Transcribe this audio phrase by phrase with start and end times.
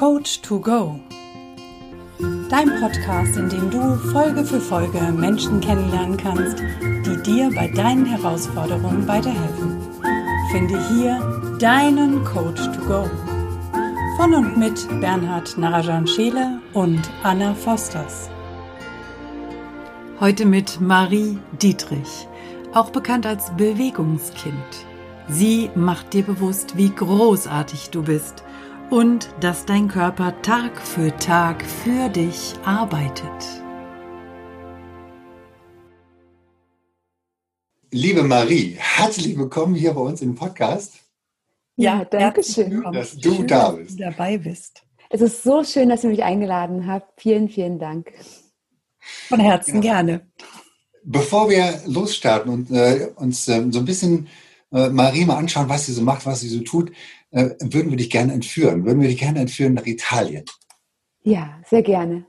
[0.00, 0.98] Coach to Go.
[2.48, 8.06] Dein Podcast, in dem du Folge für Folge Menschen kennenlernen kannst, die dir bei deinen
[8.06, 9.76] Herausforderungen weiterhelfen.
[10.50, 11.20] Finde hier
[11.58, 13.10] deinen Coach to Go.
[14.16, 18.30] Von und mit Bernhard Narajan Scheele und Anna Fosters.
[20.18, 22.26] Heute mit Marie Dietrich,
[22.72, 24.86] auch bekannt als Bewegungskind.
[25.28, 28.44] Sie macht dir bewusst, wie großartig du bist
[28.90, 33.62] und dass dein Körper Tag für Tag für dich arbeitet.
[37.92, 40.94] Liebe Marie, herzlich willkommen hier bei uns im Podcast.
[41.76, 42.82] Ja, danke schön.
[42.92, 43.90] Dass du schön, da bist.
[43.90, 44.82] Dass du dabei bist.
[45.08, 47.20] Es ist so schön, dass ihr mich eingeladen habt.
[47.20, 48.12] Vielen, vielen Dank.
[49.28, 49.80] Von Herzen ja.
[49.80, 50.26] gerne.
[51.04, 54.28] Bevor wir losstarten und äh, uns äh, so ein bisschen
[54.72, 56.92] äh, Marie mal anschauen, was sie so macht, was sie so tut,
[57.30, 58.84] äh, würden wir dich gerne entführen.
[58.84, 60.44] Würden wir dich gerne entführen nach Italien?
[61.22, 62.26] Ja, sehr gerne.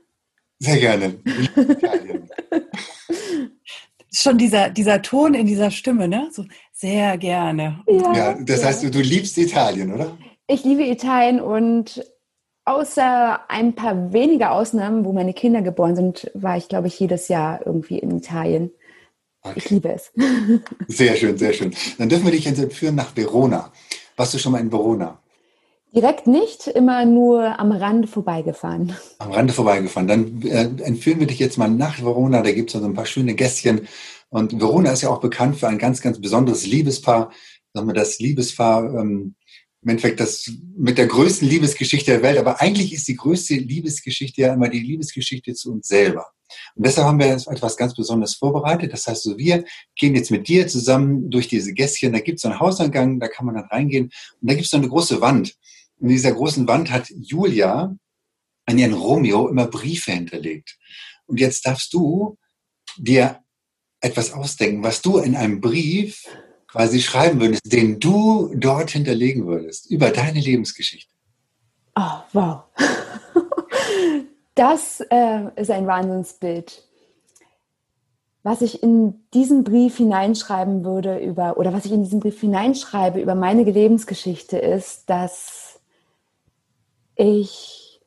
[0.58, 1.18] Sehr gerne.
[1.24, 2.28] Italien.
[4.14, 6.28] Schon dieser, dieser Ton in dieser Stimme, ne?
[6.30, 7.82] So sehr gerne.
[7.88, 8.68] Ja, ja das ja.
[8.68, 10.16] heißt, du, du liebst Italien, oder?
[10.46, 12.04] Ich liebe Italien und
[12.64, 17.28] außer ein paar wenige Ausnahmen, wo meine Kinder geboren sind, war ich, glaube ich, jedes
[17.28, 18.70] Jahr irgendwie in Italien.
[19.42, 19.54] Okay.
[19.56, 20.12] Ich liebe es.
[20.86, 21.74] Sehr schön, sehr schön.
[21.98, 23.72] Dann dürfen wir dich jetzt entführen nach Verona.
[24.22, 25.18] Warst du schon mal in Verona?
[25.92, 28.94] Direkt nicht, immer nur am Rande vorbeigefahren.
[29.18, 30.06] Am Rande vorbeigefahren.
[30.06, 32.40] Dann äh, entführen wir dich jetzt mal nach Verona.
[32.40, 33.88] Da gibt es so ein paar schöne Gässchen.
[34.28, 37.32] Und Verona ist ja auch bekannt für ein ganz, ganz besonderes Liebespaar.
[37.74, 39.34] Sagen wir das Liebespaar ähm,
[39.82, 42.38] im Endeffekt das mit der größten Liebesgeschichte der Welt.
[42.38, 46.26] Aber eigentlich ist die größte Liebesgeschichte ja immer die Liebesgeschichte zu uns selber.
[46.76, 48.92] Und deshalb haben wir etwas ganz Besonderes vorbereitet.
[48.92, 49.64] Das heißt, so wir
[49.96, 52.12] gehen jetzt mit dir zusammen durch diese Gässchen.
[52.12, 54.04] Da gibt es so einen Hausangang, da kann man dann reingehen.
[54.40, 55.56] Und da gibt es so eine große Wand.
[55.98, 57.96] Und in dieser großen Wand hat Julia
[58.66, 60.78] an ihren Romeo immer Briefe hinterlegt.
[61.26, 62.38] Und jetzt darfst du
[62.96, 63.40] dir
[64.00, 66.24] etwas ausdenken, was du in einem Brief
[66.72, 71.12] quasi schreiben würdest, den du dort hinterlegen würdest, über deine Lebensgeschichte.
[71.94, 72.62] Oh, wow.
[74.54, 76.86] Das äh, ist ein Wahnsinnsbild.
[78.42, 83.18] Was ich in diesen Brief hineinschreiben würde über, oder was ich in diesen Brief hineinschreibe
[83.18, 85.80] über meine Lebensgeschichte ist, dass
[87.16, 88.02] ich,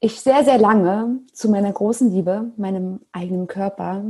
[0.00, 4.06] ich sehr, sehr lange zu meiner großen Liebe, meinem eigenen Körper,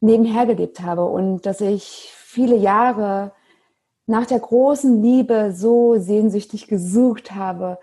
[0.00, 3.32] nebenher gelebt habe und dass ich viele Jahre
[4.06, 7.78] nach der großen Liebe so sehnsüchtig gesucht habe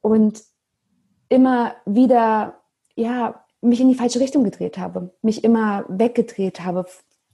[0.00, 0.42] und
[1.28, 2.54] immer wieder,
[2.94, 6.86] ja, mich in die falsche Richtung gedreht habe, mich immer weggedreht habe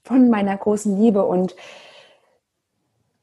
[0.05, 1.55] von meiner großen Liebe und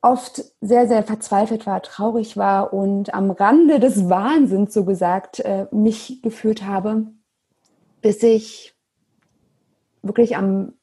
[0.01, 5.67] oft sehr, sehr verzweifelt war, traurig war und am Rande des Wahnsinns, so gesagt, äh,
[5.72, 7.07] mich gefühlt habe,
[8.01, 8.73] bis ich
[10.02, 10.74] wirklich am,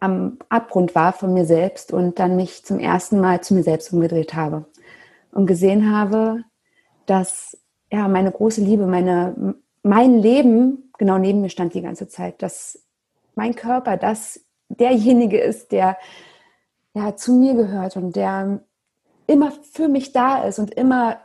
[0.00, 3.92] am Abgrund war von mir selbst und dann mich zum ersten Mal zu mir selbst
[3.92, 4.66] umgedreht habe
[5.32, 6.44] und gesehen habe,
[7.06, 7.58] dass
[7.90, 12.84] ja, meine große Liebe, meine, mein Leben genau neben mir stand die ganze Zeit, dass
[13.34, 15.96] mein Körper das derjenige ist, der
[16.94, 18.60] ja, zu mir gehört und der
[19.26, 21.20] immer für mich da ist und immer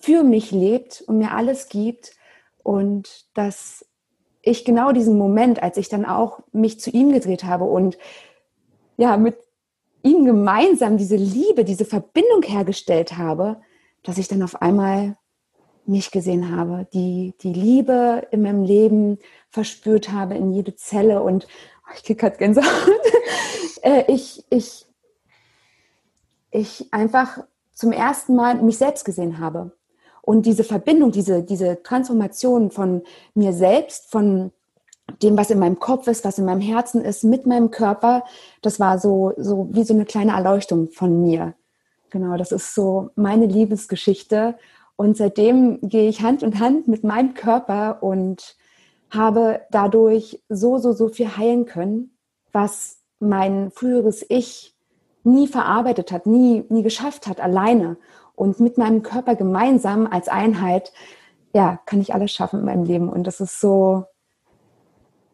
[0.00, 2.16] für mich lebt und mir alles gibt
[2.62, 3.84] und dass
[4.48, 7.98] ich genau diesen Moment, als ich dann auch mich zu ihm gedreht habe und
[8.96, 9.36] ja, mit
[10.02, 13.60] ihm gemeinsam diese Liebe, diese Verbindung hergestellt habe,
[14.02, 15.16] dass ich dann auf einmal
[15.86, 21.46] mich gesehen habe, die, die Liebe in meinem Leben verspürt habe in jede Zelle und
[21.86, 22.66] oh, ich kriege gerade Gänsehaut.
[23.82, 24.86] Äh, ich, ich,
[26.50, 29.77] ich einfach zum ersten Mal mich selbst gesehen habe.
[30.28, 33.00] Und diese Verbindung, diese, diese Transformation von
[33.32, 34.52] mir selbst, von
[35.22, 38.24] dem, was in meinem Kopf ist, was in meinem Herzen ist, mit meinem Körper,
[38.60, 41.54] das war so, so wie so eine kleine Erleuchtung von mir.
[42.10, 44.58] Genau, das ist so meine Liebesgeschichte.
[44.96, 48.54] Und seitdem gehe ich Hand in Hand mit meinem Körper und
[49.08, 52.10] habe dadurch so, so, so viel heilen können,
[52.52, 54.74] was mein früheres Ich
[55.24, 57.96] nie verarbeitet hat, nie, nie geschafft hat, alleine.
[58.38, 60.92] Und mit meinem Körper gemeinsam als Einheit,
[61.52, 63.08] ja, kann ich alles schaffen in meinem Leben.
[63.08, 64.04] Und das ist so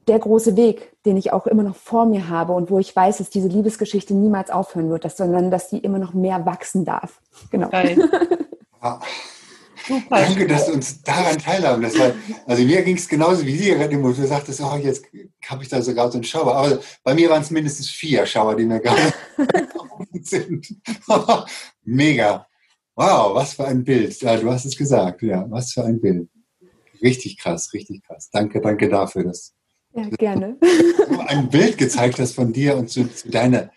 [0.09, 3.19] der große Weg, den ich auch immer noch vor mir habe und wo ich weiß,
[3.19, 7.21] dass diese Liebesgeschichte niemals aufhören wird, sondern dass die immer noch mehr wachsen darf.
[7.51, 7.69] Genau.
[7.69, 7.97] Geil.
[9.87, 10.17] Super.
[10.17, 11.99] Danke, dass du uns daran teilhaben lässt.
[11.99, 12.15] Weil,
[12.47, 15.05] also mir ging es genauso wie dir gerade, wo du sagtest, oh, jetzt
[15.47, 16.55] habe ich da sogar so einen Schauer.
[16.55, 19.13] Aber bei mir waren es mindestens vier Schauer, die mir gerade
[20.23, 20.75] sind.
[21.85, 22.47] Mega.
[22.97, 24.21] Wow, was für ein Bild.
[24.23, 25.23] Ja, du hast es gesagt.
[25.23, 26.29] Ja, was für ein Bild.
[27.03, 28.31] Richtig krass, richtig krass.
[28.31, 29.53] Danke, danke dafür, dass
[29.95, 30.57] ja, gerne.
[30.61, 33.71] du ein Bild gezeigt hast von dir und zu, zu deiner,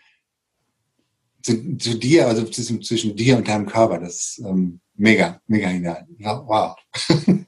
[1.42, 4.00] zu, zu, dir, also zwischen, zwischen dir und deinem Körper.
[4.00, 6.06] Das ist ähm, mega, mega genial.
[6.20, 6.76] Wow.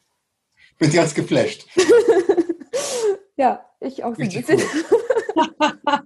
[0.80, 1.68] Bin ganz geflasht.
[3.38, 4.60] ja, ich auch so ein bisschen.
[4.60, 5.00] Cool.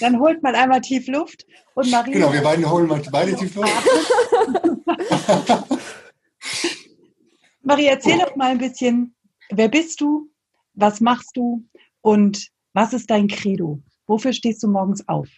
[0.00, 2.12] Dann holt man einmal tief Luft und Marie.
[2.12, 3.72] Genau, wir beide holen mal beide tief Luft.
[7.62, 9.14] Marie, erzähl doch mal ein bisschen,
[9.50, 10.30] wer bist du?
[10.74, 11.64] Was machst du?
[12.00, 13.80] Und was ist dein Credo?
[14.06, 15.28] Wofür stehst du morgens auf?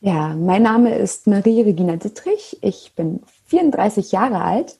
[0.00, 2.56] Ja, mein Name ist Marie-Regina Dittrich.
[2.60, 4.78] Ich bin 34 Jahre alt,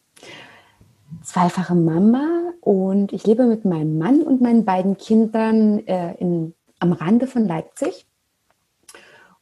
[1.25, 6.93] zweifache Mama und ich lebe mit meinem Mann und meinen beiden Kindern äh, in, am
[6.93, 8.07] Rande von Leipzig.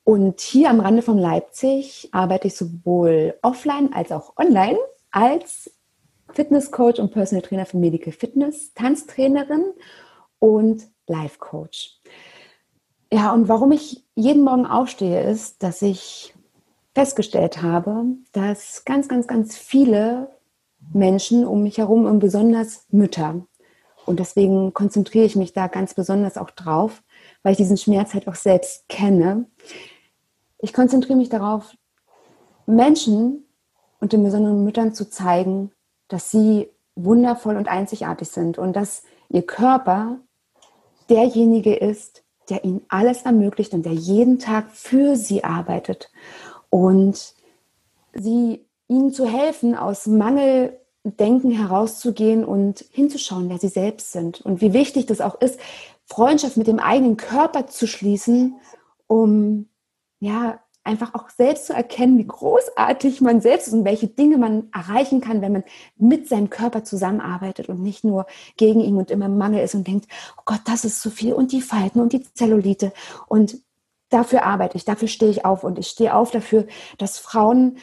[0.07, 4.79] Und hier am Rande von Leipzig arbeite ich sowohl offline als auch online
[5.11, 5.69] als
[6.33, 9.65] Fitnesscoach und Personal Trainer für Medical Fitness, Tanztrainerin
[10.39, 11.99] und Life Coach.
[13.13, 16.33] Ja, und warum ich jeden Morgen aufstehe, ist, dass ich
[16.95, 20.31] festgestellt habe, dass ganz, ganz, ganz viele
[20.93, 23.45] Menschen um mich herum und besonders Mütter.
[24.05, 27.03] Und deswegen konzentriere ich mich da ganz besonders auch drauf,
[27.43, 29.47] weil ich diesen Schmerz halt auch selbst kenne.
[30.59, 31.77] Ich konzentriere mich darauf,
[32.67, 33.45] Menschen
[34.01, 35.73] und den besonderen Müttern zu zeigen,
[36.09, 40.19] dass sie wundervoll und einzigartig sind und dass ihr Körper
[41.09, 46.11] derjenige ist, der ihnen alles ermöglicht und der jeden Tag für sie arbeitet.
[46.71, 47.35] Und
[48.13, 54.73] sie ihnen zu helfen, aus Mangeldenken herauszugehen und hinzuschauen, wer sie selbst sind und wie
[54.73, 55.59] wichtig das auch ist,
[56.05, 58.57] Freundschaft mit dem eigenen Körper zu schließen,
[59.09, 59.69] um
[60.21, 64.69] ja einfach auch selbst zu erkennen, wie großartig man selbst ist und welche Dinge man
[64.73, 65.65] erreichen kann, wenn man
[65.97, 68.27] mit seinem Körper zusammenarbeitet und nicht nur
[68.57, 70.07] gegen ihn und immer im Mangel ist und denkt,
[70.39, 72.93] oh Gott, das ist zu viel und die Falten und die Zellulite.
[73.27, 73.59] Und
[74.09, 76.67] dafür arbeite ich, dafür stehe ich auf und ich stehe auf dafür,
[76.99, 77.79] dass Frauen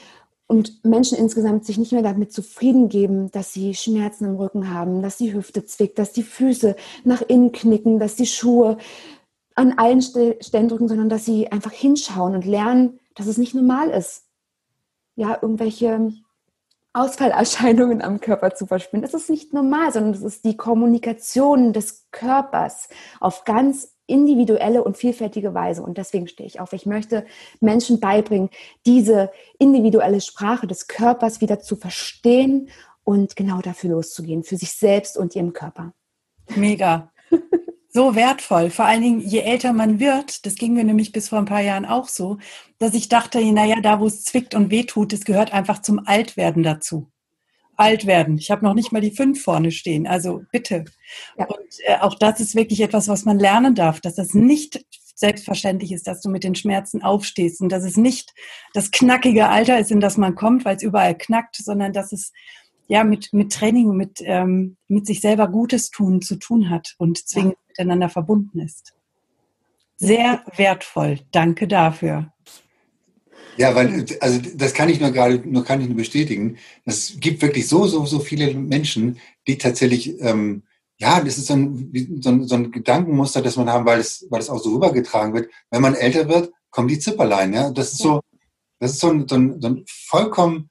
[0.48, 5.02] und Menschen insgesamt sich nicht mehr damit zufrieden geben, dass sie Schmerzen im Rücken haben,
[5.02, 8.78] dass die Hüfte zwickt, dass die Füße nach innen knicken, dass die Schuhe
[9.56, 13.90] an allen Stellen drücken, sondern dass sie einfach hinschauen und lernen, dass es nicht normal
[13.90, 14.26] ist,
[15.16, 16.14] ja, irgendwelche
[16.94, 19.02] Ausfallerscheinungen am Körper zu verspüren.
[19.02, 22.88] Das ist nicht normal, sondern das ist die Kommunikation des Körpers
[23.20, 25.82] auf ganz individuelle und vielfältige Weise.
[25.82, 26.74] Und deswegen stehe ich auf.
[26.74, 27.26] Ich möchte
[27.62, 28.50] Menschen beibringen,
[28.86, 32.70] diese individuelle Sprache des Körpers wieder zu verstehen
[33.04, 35.94] und genau dafür loszugehen, für sich selbst und ihrem Körper.
[36.56, 37.13] Mega
[37.94, 38.72] so wertvoll.
[38.72, 41.62] Vor allen Dingen, je älter man wird, das ging mir nämlich bis vor ein paar
[41.62, 42.40] Jahren auch so,
[42.80, 46.64] dass ich dachte, naja, da wo es zwickt und wehtut, das gehört einfach zum Altwerden
[46.64, 47.08] dazu.
[47.76, 48.38] Altwerden.
[48.38, 50.08] Ich habe noch nicht mal die fünf vorne stehen.
[50.08, 50.86] Also bitte.
[51.38, 51.46] Ja.
[51.46, 54.86] Und äh, auch das ist wirklich etwas, was man lernen darf, dass das nicht
[55.16, 58.34] selbstverständlich ist, dass du mit den Schmerzen aufstehst und dass es nicht
[58.74, 62.32] das knackige Alter ist, in das man kommt, weil es überall knackt, sondern dass es
[62.88, 67.28] ja mit, mit Training, mit, ähm, mit sich selber Gutes tun zu tun hat und
[67.28, 67.56] zwingend.
[67.78, 68.94] Miteinander verbunden ist.
[69.98, 71.20] Sehr wertvoll.
[71.32, 72.32] Danke dafür.
[73.58, 76.58] Ja, weil, also das kann ich nur gerade, nur kann ich nur bestätigen.
[76.86, 80.64] Es gibt wirklich so, so, so viele Menschen, die tatsächlich, ähm,
[80.98, 84.26] ja, das ist so ein, so, ein, so ein Gedankenmuster, das man haben, weil es,
[84.30, 85.50] weil es auch so rübergetragen wird.
[85.70, 87.70] Wenn man älter wird, kommen die Zipperlein, ja.
[87.70, 88.22] Das ist so,
[88.80, 90.70] das ist so ein, so ein, so ein vollkommen,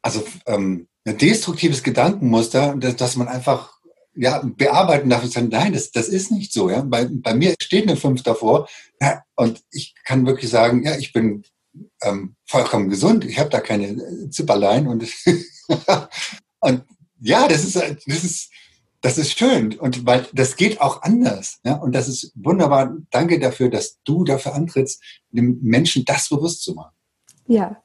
[0.00, 3.74] also ähm, ein destruktives Gedankenmuster, dass, dass man einfach
[4.16, 6.70] ja, bearbeiten darf und sagen, nein, das, das ist nicht so.
[6.70, 6.82] Ja?
[6.82, 8.68] Bei, bei mir steht eine 5 davor
[9.00, 11.44] ja, und ich kann wirklich sagen, ja, ich bin
[12.02, 15.04] ähm, vollkommen gesund, ich habe da keine Zipperlein und,
[16.60, 16.84] und
[17.20, 18.50] ja, das ist, das ist,
[19.00, 21.58] das ist schön und weil das geht auch anders.
[21.64, 21.74] Ja?
[21.74, 22.96] Und das ist wunderbar.
[23.10, 26.94] Danke dafür, dass du dafür antrittst, dem Menschen das bewusst zu machen.
[27.46, 27.82] Ja,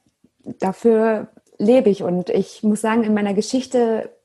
[0.58, 2.02] dafür lebe ich.
[2.02, 4.16] Und ich muss sagen, in meiner Geschichte,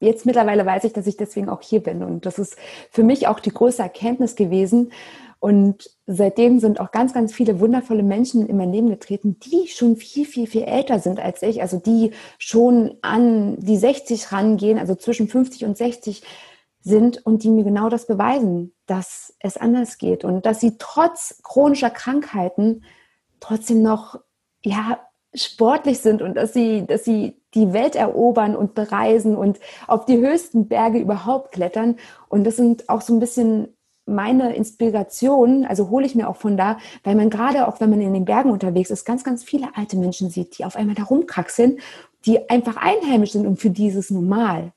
[0.00, 2.02] jetzt mittlerweile weiß ich, dass ich deswegen auch hier bin.
[2.02, 2.56] Und das ist
[2.90, 4.92] für mich auch die große Erkenntnis gewesen.
[5.38, 9.96] Und seitdem sind auch ganz, ganz viele wundervolle Menschen in mein Leben getreten, die schon
[9.96, 11.62] viel, viel, viel älter sind als ich.
[11.62, 16.22] Also die schon an die 60 rangehen, also zwischen 50 und 60
[16.82, 21.40] sind und die mir genau das beweisen, dass es anders geht und dass sie trotz
[21.42, 22.84] chronischer Krankheiten
[23.38, 24.18] trotzdem noch
[24.62, 24.98] ja
[25.34, 30.18] sportlich sind und dass sie, dass sie die Welt erobern und bereisen und auf die
[30.18, 31.96] höchsten Berge überhaupt klettern.
[32.28, 33.68] Und das sind auch so ein bisschen
[34.06, 38.00] meine Inspiration, also hole ich mir auch von da, weil man gerade auch, wenn man
[38.00, 41.04] in den Bergen unterwegs ist, ganz, ganz viele alte Menschen sieht, die auf einmal da
[41.04, 41.78] rumkraxeln,
[42.26, 44.72] die einfach einheimisch sind und für dieses normal.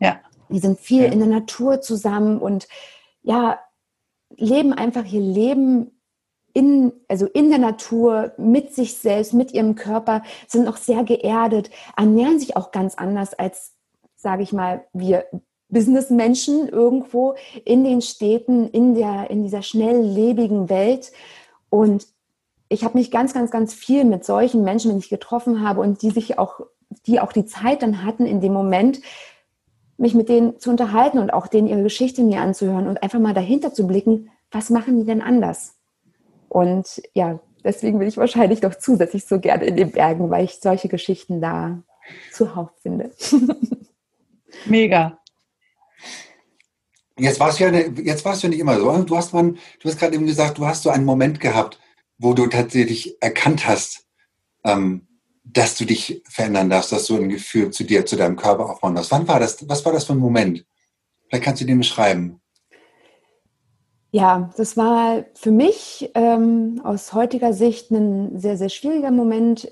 [0.00, 0.20] Ja.
[0.48, 1.12] Die sind viel ja.
[1.12, 2.66] in der Natur zusammen und
[3.22, 3.58] ja,
[4.36, 5.97] leben einfach ihr Leben
[6.58, 11.70] in, also in der Natur, mit sich selbst, mit ihrem Körper, sind auch sehr geerdet,
[11.96, 13.74] ernähren sich auch ganz anders als,
[14.16, 15.24] sage ich mal, wir
[15.68, 21.12] Businessmenschen irgendwo in den Städten, in, der, in dieser schnelllebigen Welt.
[21.70, 22.08] Und
[22.68, 26.02] ich habe mich ganz, ganz, ganz viel mit solchen Menschen, wenn ich getroffen habe und
[26.02, 26.62] die sich auch,
[27.06, 29.00] die auch die Zeit dann hatten, in dem Moment,
[29.96, 33.34] mich mit denen zu unterhalten und auch denen ihre Geschichte mir anzuhören und einfach mal
[33.34, 35.77] dahinter zu blicken, was machen die denn anders?
[36.48, 40.60] Und ja, deswegen bin ich wahrscheinlich noch zusätzlich so gerne in den Bergen, weil ich
[40.60, 41.82] solche Geschichten da
[42.32, 43.10] zuhauf finde.
[44.66, 45.18] Mega.
[47.18, 48.96] Jetzt warst du ja, jetzt warst du nicht immer so.
[49.02, 51.78] Du hast, man, du hast gerade eben gesagt, du hast so einen Moment gehabt,
[52.16, 54.06] wo du tatsächlich erkannt hast,
[54.64, 55.06] ähm,
[55.44, 58.94] dass du dich verändern darfst, dass du ein Gefühl zu dir, zu deinem Körper aufbauen
[58.94, 59.10] darfst.
[59.10, 59.68] Wann war das?
[59.68, 60.64] Was war das für ein Moment?
[61.28, 62.40] Vielleicht kannst du den beschreiben.
[64.10, 69.70] Ja, das war für mich ähm, aus heutiger Sicht ein sehr, sehr schwieriger Moment.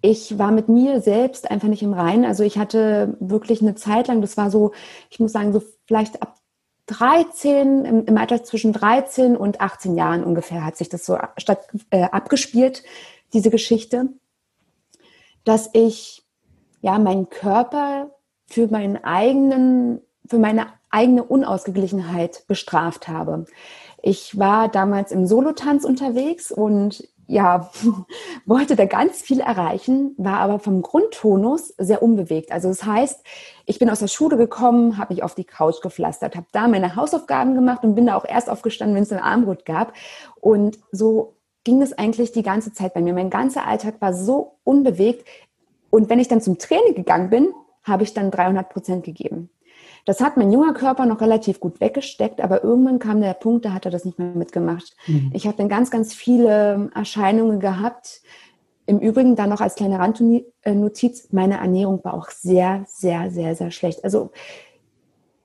[0.00, 2.24] Ich war mit mir selbst einfach nicht im Reinen.
[2.24, 4.72] Also ich hatte wirklich eine Zeit lang, das war so,
[5.10, 6.36] ich muss sagen, so vielleicht ab
[6.86, 11.68] 13, im, im Alter zwischen 13 und 18 Jahren ungefähr hat sich das so statt,
[11.90, 12.84] äh, abgespielt,
[13.34, 14.08] diese Geschichte,
[15.44, 16.24] dass ich
[16.80, 18.12] ja meinen Körper
[18.46, 23.46] für meinen eigenen, für meine eigene Unausgeglichenheit bestraft habe.
[24.02, 27.70] Ich war damals im Solotanz unterwegs und ja,
[28.46, 32.52] wollte da ganz viel erreichen, war aber vom Grundtonus sehr unbewegt.
[32.52, 33.24] Also das heißt,
[33.66, 36.94] ich bin aus der Schule gekommen, habe mich auf die Couch gepflastert, habe da meine
[36.94, 39.92] Hausaufgaben gemacht und bin da auch erst aufgestanden, wenn es ein Armbrot gab.
[40.40, 43.12] Und so ging es eigentlich die ganze Zeit bei mir.
[43.12, 45.26] Mein ganzer Alltag war so unbewegt.
[45.90, 47.52] Und wenn ich dann zum Training gegangen bin,
[47.82, 49.50] habe ich dann 300 Prozent gegeben.
[50.06, 53.72] Das hat mein junger Körper noch relativ gut weggesteckt, aber irgendwann kam der Punkt, da
[53.72, 54.96] hat er das nicht mehr mitgemacht.
[55.08, 55.32] Mhm.
[55.34, 58.22] Ich habe dann ganz, ganz viele Erscheinungen gehabt.
[58.86, 63.72] Im Übrigen dann noch als kleine Randnotiz, meine Ernährung war auch sehr, sehr, sehr, sehr
[63.72, 64.04] schlecht.
[64.04, 64.30] Also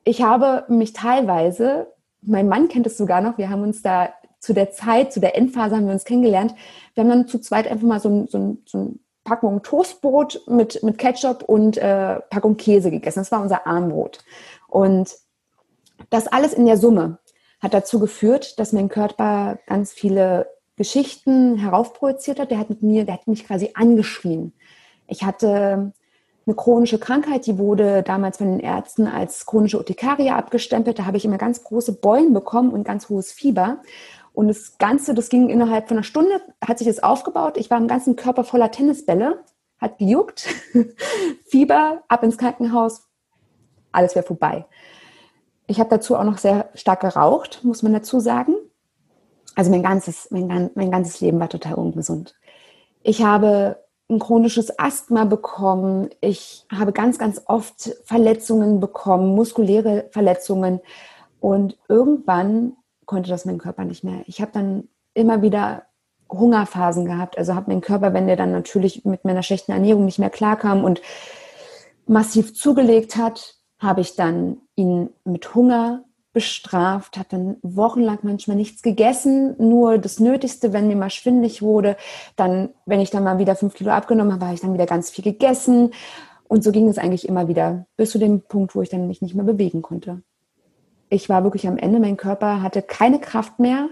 [0.03, 1.87] ich habe mich teilweise,
[2.21, 5.35] mein Mann kennt es sogar noch, wir haben uns da zu der Zeit, zu der
[5.35, 6.53] Endphase haben wir uns kennengelernt.
[6.93, 10.41] Wir haben dann zu zweit einfach mal so ein, so ein, so ein Packung Toastbrot
[10.47, 13.19] mit, mit Ketchup und äh, Packung Käse gegessen.
[13.19, 14.19] Das war unser Armbrot.
[14.67, 15.15] Und
[16.09, 17.19] das alles in der Summe
[17.61, 22.49] hat dazu geführt, dass mein Körper ganz viele Geschichten heraufprojiziert hat.
[22.49, 24.53] Der hat mit mir, der hat mich quasi angeschrien.
[25.07, 25.93] Ich hatte
[26.47, 30.97] eine chronische Krankheit, die wurde damals von den Ärzten als chronische Urtikaria abgestempelt.
[30.97, 33.77] Da habe ich immer ganz große Beulen bekommen und ganz hohes Fieber.
[34.33, 37.57] Und das Ganze, das ging innerhalb von einer Stunde, hat sich das aufgebaut.
[37.57, 39.43] Ich war im ganzen Körper voller Tennisbälle,
[39.77, 40.47] hat gejuckt,
[41.47, 43.07] Fieber, ab ins Krankenhaus,
[43.91, 44.65] alles wäre vorbei.
[45.67, 48.55] Ich habe dazu auch noch sehr stark geraucht, muss man dazu sagen.
[49.55, 52.35] Also mein ganzes, mein, mein ganzes Leben war total ungesund.
[53.03, 56.09] Ich habe ein chronisches Asthma bekommen.
[56.19, 60.79] Ich habe ganz, ganz oft Verletzungen bekommen, muskuläre Verletzungen.
[61.39, 62.77] Und irgendwann
[63.11, 64.23] konnte das mein Körper nicht mehr.
[64.25, 65.83] Ich habe dann immer wieder
[66.29, 67.37] Hungerphasen gehabt.
[67.37, 70.85] Also habe mein Körper, wenn der dann natürlich mit meiner schlechten Ernährung nicht mehr klarkam
[70.85, 71.01] und
[72.07, 78.81] massiv zugelegt hat, habe ich dann ihn mit Hunger bestraft, habe dann wochenlang manchmal nichts
[78.81, 81.97] gegessen, nur das Nötigste, wenn mir mal schwindlig wurde.
[82.37, 85.09] Dann, wenn ich dann mal wieder fünf Kilo abgenommen habe, habe ich dann wieder ganz
[85.09, 85.91] viel gegessen.
[86.47, 89.21] Und so ging es eigentlich immer wieder, bis zu dem Punkt, wo ich dann mich
[89.21, 90.23] nicht mehr bewegen konnte
[91.11, 93.89] ich war wirklich am Ende, mein Körper hatte keine Kraft mehr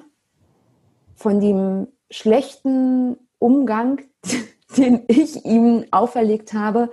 [1.15, 4.01] von dem schlechten Umgang,
[4.77, 6.89] den ich ihm auferlegt habe.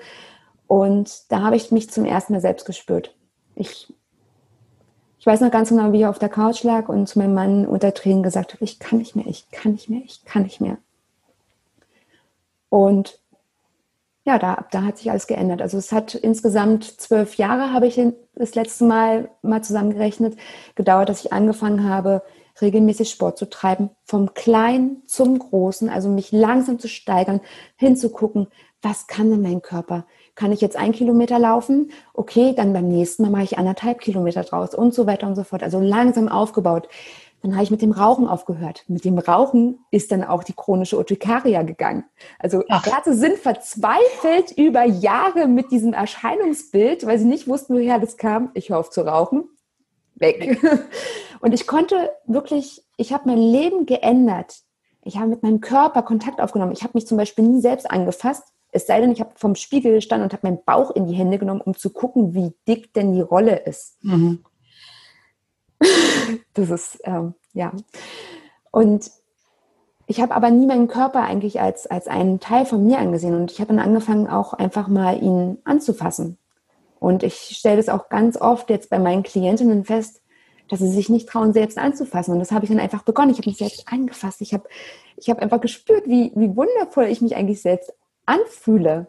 [0.66, 3.14] Und da habe ich mich zum ersten Mal selbst gespürt.
[3.54, 3.94] Ich,
[5.20, 7.64] ich weiß noch ganz genau, wie ich auf der Couch lag und zu meinem Mann
[7.64, 10.60] unter Tränen gesagt habe, ich kann nicht mehr, ich kann nicht mehr, ich kann nicht
[10.60, 10.78] mehr.
[12.68, 13.20] Und
[14.26, 15.62] ja, da, da hat sich alles geändert.
[15.62, 18.00] Also es hat insgesamt zwölf Jahre, habe ich
[18.34, 20.36] das letzte Mal mal zusammengerechnet,
[20.74, 22.22] gedauert, dass ich angefangen habe,
[22.60, 27.40] regelmäßig Sport zu treiben, vom Kleinen zum Großen, also mich langsam zu steigern,
[27.76, 28.48] hinzugucken,
[28.82, 30.06] was kann denn mein Körper?
[30.34, 31.90] Kann ich jetzt ein Kilometer laufen?
[32.12, 35.44] Okay, dann beim nächsten Mal mache ich anderthalb Kilometer draus und so weiter und so
[35.44, 35.62] fort.
[35.62, 36.88] Also langsam aufgebaut.
[37.46, 38.82] Dann habe ich mit dem Rauchen aufgehört.
[38.88, 42.04] Mit dem Rauchen ist dann auch die chronische Urtikaria gegangen.
[42.40, 42.84] Also Ach.
[42.84, 48.50] Ärzte sind verzweifelt über Jahre mit diesem Erscheinungsbild, weil sie nicht wussten, woher das kam.
[48.54, 49.44] Ich höre auf zu rauchen.
[50.16, 50.60] weg.
[51.40, 54.62] Und ich konnte wirklich, ich habe mein Leben geändert.
[55.02, 56.72] Ich habe mit meinem Körper Kontakt aufgenommen.
[56.72, 58.42] Ich habe mich zum Beispiel nie selbst angefasst.
[58.72, 61.38] Es sei denn, ich habe vom Spiegel gestanden und habe meinen Bauch in die Hände
[61.38, 64.02] genommen, um zu gucken, wie dick denn die Rolle ist.
[64.02, 64.42] Mhm.
[66.54, 67.72] Das ist, ähm, ja.
[68.70, 69.10] Und
[70.06, 73.34] ich habe aber nie meinen Körper eigentlich als, als einen Teil von mir angesehen.
[73.34, 76.38] Und ich habe dann angefangen, auch einfach mal ihn anzufassen.
[77.00, 80.22] Und ich stelle das auch ganz oft jetzt bei meinen Klientinnen fest,
[80.68, 82.32] dass sie sich nicht trauen, selbst anzufassen.
[82.32, 83.30] Und das habe ich dann einfach begonnen.
[83.30, 84.40] Ich habe mich selbst angefasst.
[84.40, 84.68] Ich habe,
[85.16, 87.92] ich habe einfach gespürt, wie, wie wundervoll ich mich eigentlich selbst
[88.24, 89.08] anfühle.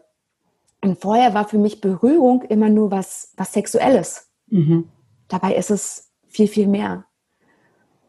[0.82, 4.28] Und vorher war für mich Berührung immer nur was, was Sexuelles.
[4.48, 4.88] Mhm.
[5.28, 7.04] Dabei ist es viel, viel mehr.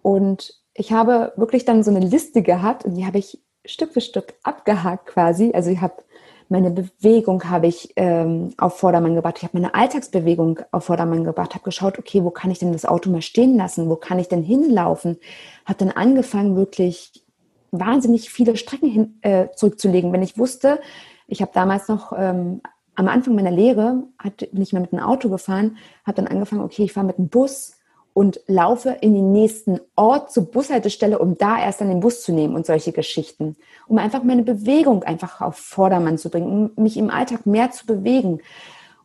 [0.01, 4.01] Und ich habe wirklich dann so eine Liste gehabt und die habe ich Stück für
[4.01, 5.51] Stück abgehakt quasi.
[5.53, 6.03] Also ich habe
[6.51, 9.35] meine Bewegung habe ich ähm, auf Vordermann gebracht.
[9.37, 11.53] Ich habe meine Alltagsbewegung auf Vordermann gebracht.
[11.53, 13.87] Habe geschaut, okay, wo kann ich denn das Auto mal stehen lassen?
[13.87, 15.17] Wo kann ich denn hinlaufen?
[15.65, 17.23] Habe dann angefangen, wirklich
[17.69, 20.11] wahnsinnig viele Strecken hin, äh, zurückzulegen.
[20.11, 20.79] Wenn ich wusste,
[21.27, 22.61] ich habe damals noch ähm,
[22.95, 26.83] am Anfang meiner Lehre, hat, bin ich mit einem Auto gefahren, habe dann angefangen, okay,
[26.83, 27.78] ich fahre mit dem Bus
[28.13, 32.33] und laufe in den nächsten Ort zur Bushaltestelle, um da erst dann den Bus zu
[32.33, 33.55] nehmen und solche Geschichten.
[33.87, 37.85] Um einfach meine Bewegung einfach auf Vordermann zu bringen, um mich im Alltag mehr zu
[37.85, 38.41] bewegen.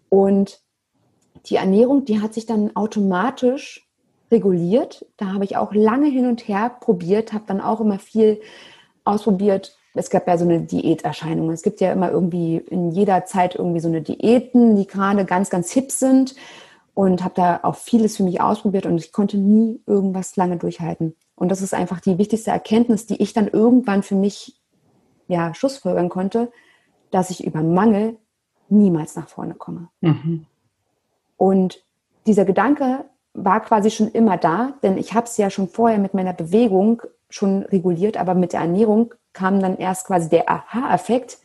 [0.09, 0.61] Und
[1.47, 3.87] die Ernährung, die hat sich dann automatisch
[4.31, 5.07] reguliert.
[5.17, 8.41] Da habe ich auch lange hin und her probiert, habe dann auch immer viel
[9.05, 9.77] ausprobiert.
[9.95, 11.51] Es gab ja so eine Diäterscheinung.
[11.51, 15.51] Es gibt ja immer irgendwie in jeder Zeit irgendwie so eine Diäten, die gerade ganz,
[15.51, 16.35] ganz hip sind
[16.95, 21.15] und habe da auch vieles für mich ausprobiert und ich konnte nie irgendwas lange durchhalten.
[21.35, 24.61] Und das ist einfach die wichtigste Erkenntnis, die ich dann irgendwann für mich
[25.27, 26.53] ja, schlussfolgern konnte,
[27.11, 28.17] dass ich über Mangel
[28.69, 29.89] niemals nach vorne komme.
[30.01, 30.47] Mhm.
[31.37, 31.85] Und
[32.27, 36.15] dieser Gedanke war quasi schon immer da, denn ich habe es ja schon vorher mit
[36.15, 41.39] meiner Bewegung schon reguliert, aber mit der Ernährung kam dann erst quasi der Aha-Effekt,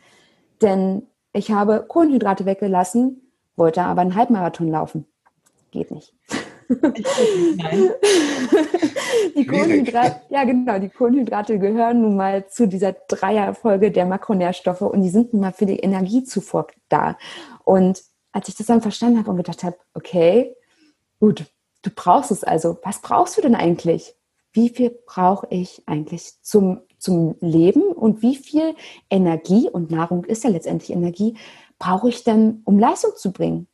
[0.61, 5.07] denn ich habe Kohlenhydrate weggelassen, wollte aber einen Halbmarathon laufen
[5.71, 6.13] geht nicht.
[6.69, 7.89] Nein.
[9.35, 15.01] die Kohlenhydrate, ja genau, die Kohlenhydrate gehören nun mal zu dieser Dreierfolge der Makronährstoffe und
[15.01, 17.17] die sind nun mal für die Energiezufuhr da.
[17.63, 20.55] Und als ich das dann verstanden habe und gedacht habe, okay,
[21.19, 21.45] gut,
[21.81, 22.77] du brauchst es also.
[22.83, 24.15] Was brauchst du denn eigentlich?
[24.51, 28.75] Wie viel brauche ich eigentlich zum, zum Leben und wie viel
[29.09, 31.37] Energie und Nahrung ist ja letztendlich Energie,
[31.77, 33.67] brauche ich denn, um Leistung zu bringen?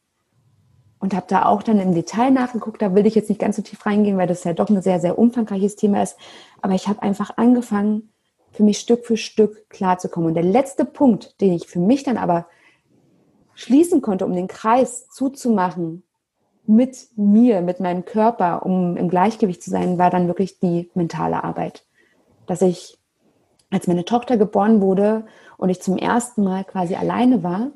[1.06, 2.82] Und habe da auch dann im Detail nachgeguckt.
[2.82, 5.00] Da will ich jetzt nicht ganz so tief reingehen, weil das ja doch ein sehr,
[5.00, 6.18] sehr umfangreiches Thema ist.
[6.64, 8.10] Aber ich habe einfach angefangen,
[8.52, 10.30] für mich Stück für Stück klarzukommen.
[10.30, 12.48] Und der letzte Punkt, den ich für mich dann aber
[13.54, 16.02] schließen konnte, um den Kreis zuzumachen
[16.66, 21.44] mit mir, mit meinem Körper, um im Gleichgewicht zu sein, war dann wirklich die mentale
[21.44, 21.86] Arbeit.
[22.48, 22.98] Dass ich,
[23.70, 27.74] als meine Tochter geboren wurde und ich zum ersten Mal quasi alleine war,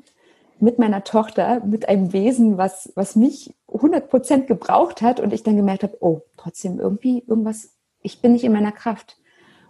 [0.60, 5.42] mit meiner Tochter, mit einem Wesen, was, was mich 100 Prozent gebraucht hat und ich
[5.42, 9.16] dann gemerkt habe, oh, trotzdem irgendwie irgendwas, ich bin nicht in meiner Kraft.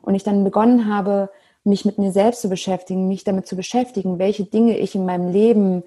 [0.03, 1.31] Und ich dann begonnen habe,
[1.65, 5.31] mich mit mir selbst zu beschäftigen, mich damit zu beschäftigen, welche Dinge ich in meinem
[5.31, 5.83] Leben,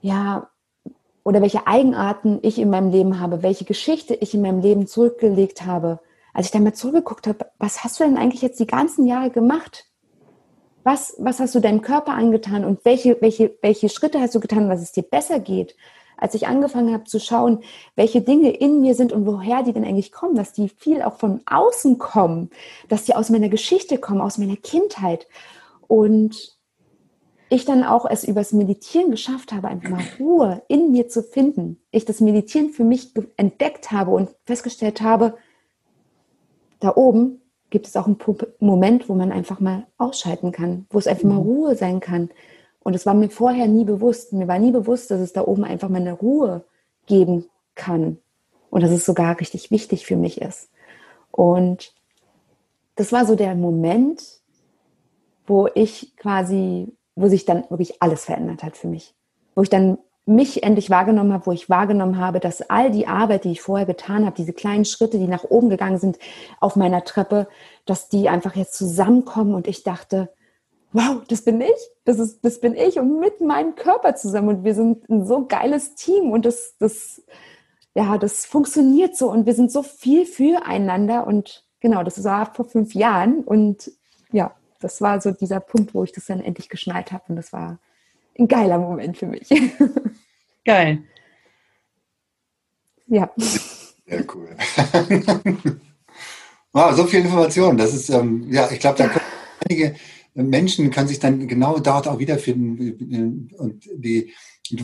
[0.00, 0.48] ja,
[1.24, 5.66] oder welche Eigenarten ich in meinem Leben habe, welche Geschichte ich in meinem Leben zurückgelegt
[5.66, 6.00] habe.
[6.32, 9.30] Als ich dann mal zurückgeguckt habe, was hast du denn eigentlich jetzt die ganzen Jahre
[9.30, 9.84] gemacht?
[10.88, 14.70] Was, was hast du deinem Körper angetan und welche, welche, welche Schritte hast du getan,
[14.70, 15.76] dass es dir besser geht?
[16.16, 17.62] Als ich angefangen habe zu schauen,
[17.94, 21.18] welche Dinge in mir sind und woher die denn eigentlich kommen, dass die viel auch
[21.18, 22.48] von außen kommen,
[22.88, 25.28] dass die aus meiner Geschichte kommen, aus meiner Kindheit.
[25.88, 26.56] Und
[27.50, 31.82] ich dann auch es übers Meditieren geschafft habe, einfach mal Ruhe in mir zu finden.
[31.90, 35.36] Ich das Meditieren für mich entdeckt habe und festgestellt habe,
[36.80, 38.18] da oben gibt es auch einen
[38.60, 41.30] Moment, wo man einfach mal ausschalten kann, wo es einfach mhm.
[41.30, 42.30] mal Ruhe sein kann.
[42.80, 44.32] Und es war mir vorher nie bewusst.
[44.32, 46.64] Mir war nie bewusst, dass es da oben einfach mal eine Ruhe
[47.06, 48.18] geben kann.
[48.70, 50.70] Und dass es sogar richtig wichtig für mich ist.
[51.30, 51.94] Und
[52.96, 54.22] das war so der Moment,
[55.46, 59.14] wo ich quasi, wo sich dann wirklich alles verändert hat für mich.
[59.54, 59.98] Wo ich dann
[60.28, 63.86] mich endlich wahrgenommen habe, wo ich wahrgenommen habe, dass all die Arbeit, die ich vorher
[63.86, 66.18] getan habe, diese kleinen Schritte, die nach oben gegangen sind
[66.60, 67.48] auf meiner Treppe,
[67.86, 70.30] dass die einfach jetzt zusammenkommen und ich dachte,
[70.92, 74.48] wow, das bin ich, das ist, das bin ich und mit meinem Körper zusammen.
[74.48, 77.22] Und wir sind ein so geiles Team und das, das,
[77.94, 79.30] ja, das funktioniert so.
[79.30, 81.26] Und wir sind so viel füreinander.
[81.26, 83.44] Und genau, das war vor fünf Jahren.
[83.44, 83.90] Und
[84.32, 87.24] ja, das war so dieser Punkt, wo ich das dann endlich geschnallt habe.
[87.28, 87.78] Und das war
[88.38, 89.48] ein geiler Moment für mich.
[90.64, 91.02] Geil.
[93.06, 93.30] Ja.
[93.36, 94.56] Sehr cool.
[96.72, 97.76] wow, so viel Information.
[97.76, 99.24] Das ist, ähm, ja, ich glaube, da können
[99.68, 99.96] einige
[100.34, 103.50] Menschen können sich dann genau dort auch wiederfinden.
[103.56, 104.32] Und die,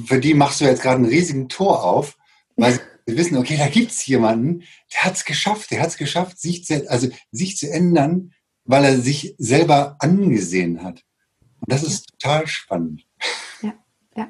[0.07, 2.17] für die machst du jetzt gerade einen riesigen Tor auf,
[2.57, 2.81] weil sie
[3.17, 6.65] wissen, okay, da gibt es jemanden, der hat es geschafft, der hat es geschafft, sich
[6.65, 8.33] zu, also sich zu ändern,
[8.65, 11.05] weil er sich selber angesehen hat.
[11.61, 13.07] Und das ist total spannend.
[13.63, 13.73] Ja,
[14.17, 14.29] ja.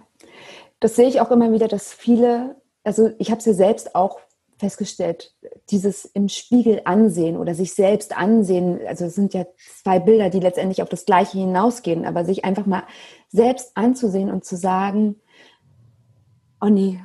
[0.80, 4.20] Das sehe ich auch immer wieder, dass viele, also ich habe es ja selbst auch
[4.58, 5.34] festgestellt,
[5.70, 9.46] dieses im Spiegel ansehen oder sich selbst ansehen, also es sind ja
[9.82, 12.84] zwei Bilder, die letztendlich auf das Gleiche hinausgehen, aber sich einfach mal
[13.28, 15.16] selbst anzusehen und zu sagen,
[16.60, 17.00] oh nee,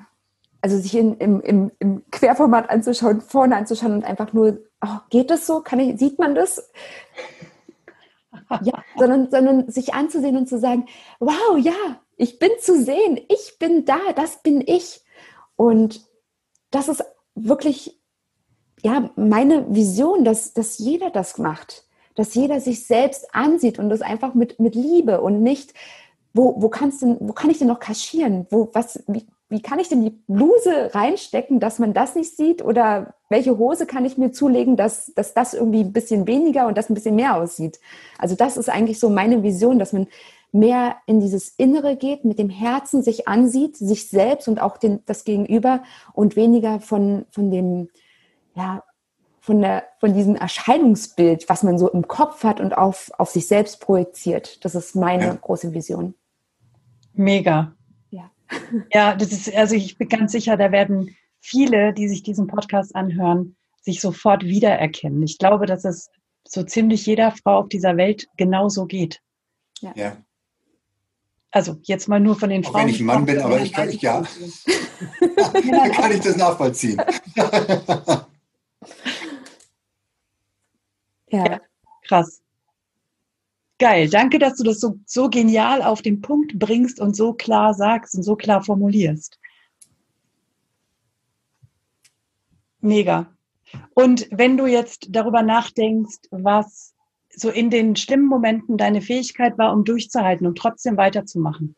[0.61, 5.29] also sich in, im, im, im Querformat anzuschauen, vorne anzuschauen und einfach nur, oh, geht
[5.29, 5.61] das so?
[5.61, 6.69] Kann ich, sieht man das?
[8.61, 10.85] Ja, sondern, sondern sich anzusehen und zu sagen,
[11.19, 15.03] wow, ja, ich bin zu sehen, ich bin da, das bin ich.
[15.55, 16.01] Und
[16.71, 17.03] das ist
[17.35, 17.99] wirklich
[18.81, 21.85] ja, meine Vision, dass, dass jeder das macht,
[22.15, 25.73] dass jeder sich selbst ansieht und das einfach mit, mit Liebe und nicht,
[26.33, 28.45] wo, wo, kannst du, wo kann ich denn noch kaschieren?
[28.49, 32.63] Wo, was, wie, wie kann ich denn die Bluse reinstecken, dass man das nicht sieht?
[32.63, 36.77] Oder welche Hose kann ich mir zulegen, dass, dass das irgendwie ein bisschen weniger und
[36.77, 37.79] das ein bisschen mehr aussieht?
[38.19, 40.07] Also das ist eigentlich so meine Vision, dass man
[40.51, 45.03] mehr in dieses Innere geht, mit dem Herzen sich ansieht, sich selbst und auch den,
[45.05, 45.83] das Gegenüber
[46.13, 47.89] und weniger von, von dem,
[48.55, 48.83] ja,
[49.39, 53.47] von, der, von diesem Erscheinungsbild, was man so im Kopf hat und auf, auf sich
[53.47, 54.63] selbst projiziert.
[54.63, 55.33] Das ist meine ja.
[55.33, 56.13] große Vision.
[57.13, 57.73] Mega.
[58.93, 59.15] Ja.
[59.15, 63.55] Das ist, also ich bin ganz sicher, da werden viele, die sich diesen Podcast anhören,
[63.81, 65.23] sich sofort wiedererkennen.
[65.23, 66.09] Ich glaube, dass es
[66.47, 69.21] so ziemlich jeder Frau auf dieser Welt genauso geht.
[69.81, 69.93] Ja.
[69.95, 70.17] ja.
[71.51, 72.83] Also jetzt mal nur von den Auch Frauen.
[72.83, 74.23] Wenn ich ein Mann bin, aber ich kann, ich, ja,
[75.19, 77.01] dann kann ich das nachvollziehen.
[81.29, 81.45] ja.
[81.45, 81.61] ja.
[82.07, 82.41] Krass.
[83.79, 84.09] Geil.
[84.09, 88.13] Danke, dass du das so, so genial auf den Punkt bringst und so klar sagst
[88.13, 89.39] und so klar formulierst.
[92.81, 93.33] Mega.
[93.93, 96.93] Und wenn du jetzt darüber nachdenkst, was
[97.29, 101.75] so in den schlimmen Momenten deine Fähigkeit war, um durchzuhalten und trotzdem weiterzumachen.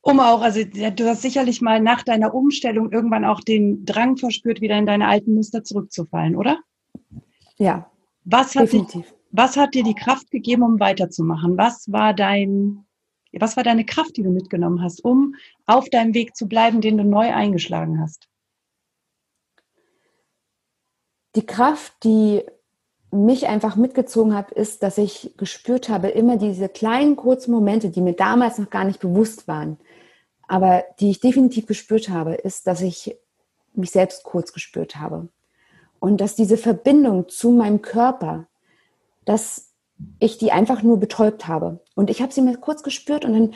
[0.00, 4.60] Um auch, also du hast sicherlich mal nach deiner Umstellung irgendwann auch den Drang verspürt,
[4.60, 6.60] wieder in deine alten Muster zurückzufallen, oder?
[7.56, 7.90] Ja.
[8.24, 9.06] Was hat, definitiv.
[9.06, 11.58] Dich, was hat dir die Kraft gegeben, um weiterzumachen?
[11.58, 12.86] Was war dein,
[13.32, 15.34] was war deine Kraft, die du mitgenommen hast, um
[15.66, 18.28] auf deinem Weg zu bleiben, den du neu eingeschlagen hast?
[21.34, 22.42] Die Kraft, die
[23.10, 28.00] mich einfach mitgezogen hat, ist, dass ich gespürt habe, immer diese kleinen kurzen Momente, die
[28.00, 29.78] mir damals noch gar nicht bewusst waren,
[30.46, 33.16] aber die ich definitiv gespürt habe, ist, dass ich
[33.74, 35.28] mich selbst kurz gespürt habe.
[36.00, 38.46] Und dass diese Verbindung zu meinem Körper,
[39.28, 39.74] dass
[40.20, 41.80] ich die einfach nur betäubt habe.
[41.94, 43.54] Und ich habe sie mir kurz gespürt und dann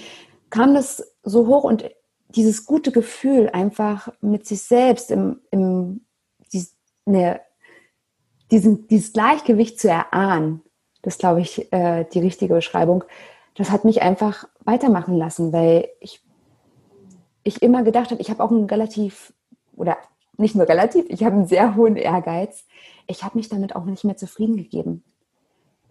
[0.51, 1.89] kam das so hoch und
[2.29, 6.05] dieses gute Gefühl einfach mit sich selbst im, im
[6.53, 6.67] die,
[7.07, 7.41] eine
[8.51, 10.61] diesen, dieses Gleichgewicht zu erahnen,
[11.01, 13.05] das glaube ich äh, die richtige Beschreibung,
[13.55, 16.23] das hat mich einfach weitermachen lassen, weil ich,
[17.45, 19.33] ich immer gedacht habe, ich habe auch einen relativ,
[19.75, 19.97] oder
[20.37, 22.67] nicht nur relativ, ich habe einen sehr hohen Ehrgeiz.
[23.07, 25.05] Ich habe mich damit auch nicht mehr zufrieden gegeben.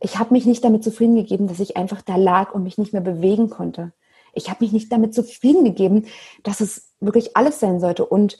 [0.01, 2.91] Ich habe mich nicht damit zufrieden gegeben, dass ich einfach da lag und mich nicht
[2.91, 3.93] mehr bewegen konnte.
[4.33, 6.07] Ich habe mich nicht damit zufrieden gegeben,
[6.43, 8.05] dass es wirklich alles sein sollte.
[8.05, 8.39] Und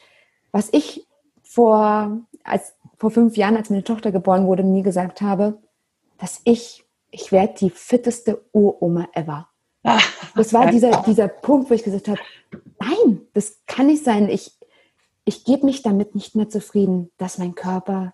[0.52, 1.08] was ich
[1.43, 5.60] vor, als vor fünf Jahren, als meine Tochter geboren wurde, nie gesagt habe,
[6.17, 9.47] dass ich, ich werde die fitteste Uroma ever.
[10.36, 12.19] Das war dieser, dieser Punkt, wo ich gesagt habe,
[12.80, 14.30] nein, das kann nicht sein.
[14.30, 14.58] Ich,
[15.26, 18.13] ich gebe mich damit nicht mehr zufrieden, dass mein Körper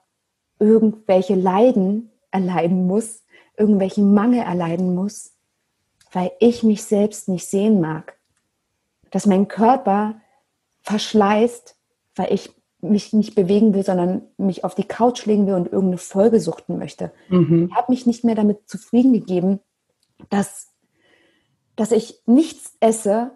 [0.59, 3.23] irgendwelche Leiden erleiden muss,
[3.57, 5.33] irgendwelchen Mangel erleiden muss,
[6.11, 8.17] weil ich mich selbst nicht sehen mag.
[9.11, 10.15] Dass mein Körper
[10.81, 11.75] verschleißt,
[12.15, 15.97] weil ich mich nicht bewegen will, sondern mich auf die Couch legen will und irgendeine
[15.97, 17.11] Folge suchten möchte.
[17.29, 17.69] Mhm.
[17.69, 19.59] Ich habe mich nicht mehr damit zufrieden gegeben,
[20.29, 20.67] dass,
[21.75, 23.31] dass ich nichts esse,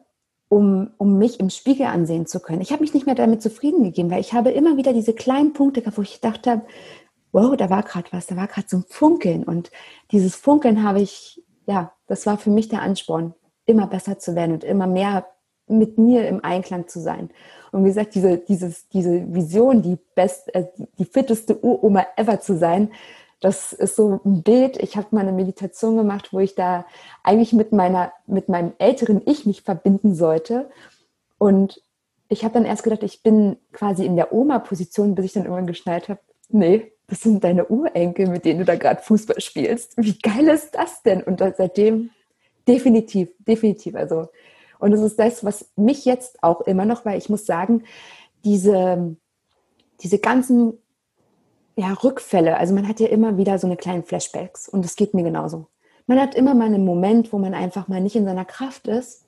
[0.48, 2.62] um, um mich im Spiegel ansehen zu können.
[2.62, 5.54] Ich habe mich nicht mehr damit zufrieden gegeben, weil ich habe immer wieder diese kleinen
[5.54, 6.62] Punkte gehabt, wo ich dachte,
[7.32, 9.44] wow, da war gerade was, da war gerade so ein Funkeln.
[9.44, 9.72] Und
[10.12, 13.34] dieses Funkeln habe ich, ja, das war für mich der Ansporn,
[13.66, 15.26] immer besser zu werden und immer mehr
[15.68, 17.30] mit mir im Einklang zu sein.
[17.72, 20.66] Und wie gesagt, diese, dieses, diese Vision, die best, äh,
[20.98, 22.92] die fitteste Uroma ever zu sein,
[23.40, 24.78] das ist so ein Bild.
[24.78, 26.86] Ich habe mal eine Meditation gemacht, wo ich da
[27.24, 30.70] eigentlich mit meiner, mit meinem älteren Ich mich verbinden sollte.
[31.40, 31.82] Und
[32.30, 35.68] ich habe dann erst gedacht, ich bin quasi in der Oma-Position, bis ich dann irgendwann
[35.68, 39.96] geschnallt habe, nee, das sind deine Urenkel, mit denen du da gerade Fußball spielst.
[39.98, 41.22] Wie geil ist das denn?
[41.22, 42.10] Und seitdem
[42.66, 43.96] definitiv, definitiv.
[43.96, 44.30] Also,
[44.80, 47.84] und das ist das, was mich jetzt auch immer noch, weil ich muss sagen,
[48.46, 49.18] diese,
[50.00, 50.78] diese ganzen
[51.76, 55.14] ja, Rückfälle, also man hat ja immer wieder so eine kleinen Flashbacks und es geht
[55.14, 55.68] mir genauso.
[56.08, 59.26] Man hat immer mal einen Moment, wo man einfach mal nicht in seiner Kraft ist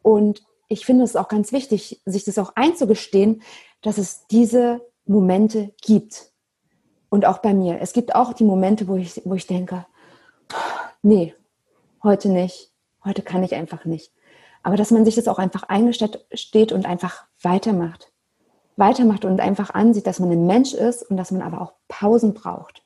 [0.00, 3.42] und ich finde es auch ganz wichtig, sich das auch einzugestehen,
[3.82, 6.32] dass es diese Momente gibt.
[7.08, 7.80] Und auch bei mir.
[7.80, 9.86] Es gibt auch die Momente, wo ich, wo ich denke,
[11.02, 11.34] nee,
[12.02, 12.72] heute nicht,
[13.04, 14.12] heute kann ich einfach nicht.
[14.62, 18.12] Aber dass man sich das auch einfach eingesteht und einfach weitermacht.
[18.76, 22.34] Weitermacht und einfach ansieht, dass man ein Mensch ist und dass man aber auch Pausen
[22.34, 22.82] braucht.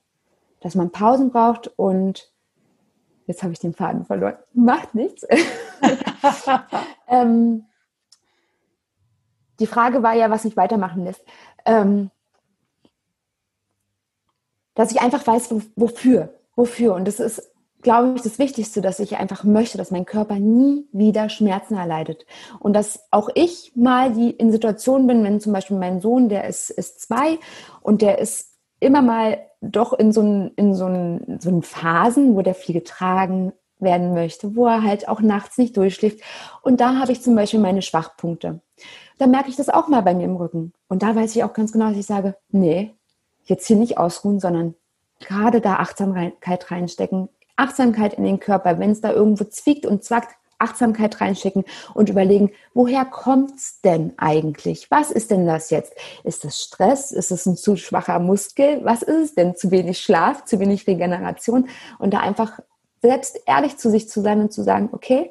[0.60, 2.30] Dass man Pausen braucht und
[3.26, 4.36] jetzt habe ich den Faden verloren.
[4.52, 5.26] Macht nichts.
[7.08, 7.64] ähm,
[9.58, 11.24] die Frage war ja, was mich weitermachen lässt.
[11.64, 12.10] Ähm,
[14.74, 16.34] dass ich einfach weiß, wofür.
[16.56, 16.94] Wofür.
[16.94, 17.52] Und das ist,
[17.82, 22.26] glaube ich, das Wichtigste, dass ich einfach möchte, dass mein Körper nie wieder Schmerzen erleidet.
[22.58, 26.46] Und dass auch ich mal die in Situationen bin, wenn zum Beispiel mein Sohn, der
[26.46, 27.38] ist, ist zwei
[27.80, 30.86] und der ist immer mal doch in so, ein, in so,
[31.38, 35.76] so einen Phasen, wo der viel getragen werden möchte, wo er halt auch nachts nicht
[35.76, 36.20] durchschläft.
[36.62, 38.60] Und da habe ich zum Beispiel meine Schwachpunkte
[39.20, 40.72] dann merke ich das auch mal bei mir im Rücken.
[40.88, 42.94] Und da weiß ich auch ganz genau, dass ich sage, nee,
[43.44, 44.74] jetzt hier nicht ausruhen, sondern
[45.20, 47.28] gerade da Achtsamkeit reinstecken.
[47.56, 52.52] Achtsamkeit in den Körper, wenn es da irgendwo zwickt und zwackt, Achtsamkeit reinschicken und überlegen,
[52.74, 54.90] woher kommt es denn eigentlich?
[54.90, 55.94] Was ist denn das jetzt?
[56.22, 57.12] Ist das Stress?
[57.12, 58.84] Ist es ein zu schwacher Muskel?
[58.84, 59.56] Was ist es denn?
[59.56, 61.68] Zu wenig Schlaf, zu wenig Regeneration?
[61.98, 62.60] Und da einfach
[63.02, 65.30] selbst ehrlich zu sich zu sein und zu sagen, okay,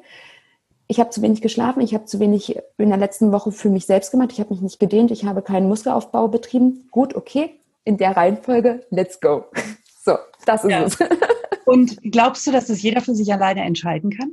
[0.88, 3.86] ich habe zu wenig geschlafen, ich habe zu wenig in der letzten Woche für mich
[3.86, 6.88] selbst gemacht, ich habe mich nicht gedehnt, ich habe keinen Muskelaufbau betrieben.
[6.90, 9.46] Gut, okay, in der Reihenfolge, let's go.
[10.02, 10.16] So,
[10.46, 10.82] das ist ja.
[10.82, 10.96] es.
[11.66, 14.32] Und glaubst du, dass das jeder für sich alleine entscheiden kann?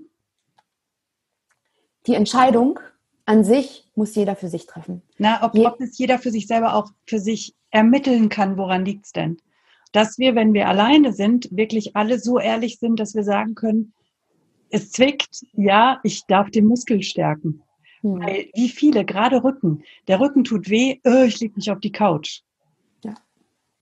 [2.07, 2.79] Die Entscheidung
[3.25, 5.01] an sich muss jeder für sich treffen.
[5.17, 8.85] Na, ob, Je ob es jeder für sich selber auch für sich ermitteln kann, woran
[8.85, 9.37] liegt es denn?
[9.91, 13.93] Dass wir, wenn wir alleine sind, wirklich alle so ehrlich sind, dass wir sagen können,
[14.69, 17.61] es zwickt, ja, ich darf den Muskel stärken.
[18.01, 18.21] Hm.
[18.21, 21.91] Weil wie viele, gerade Rücken, der Rücken tut weh, oh, ich lege mich auf die
[21.91, 22.41] Couch.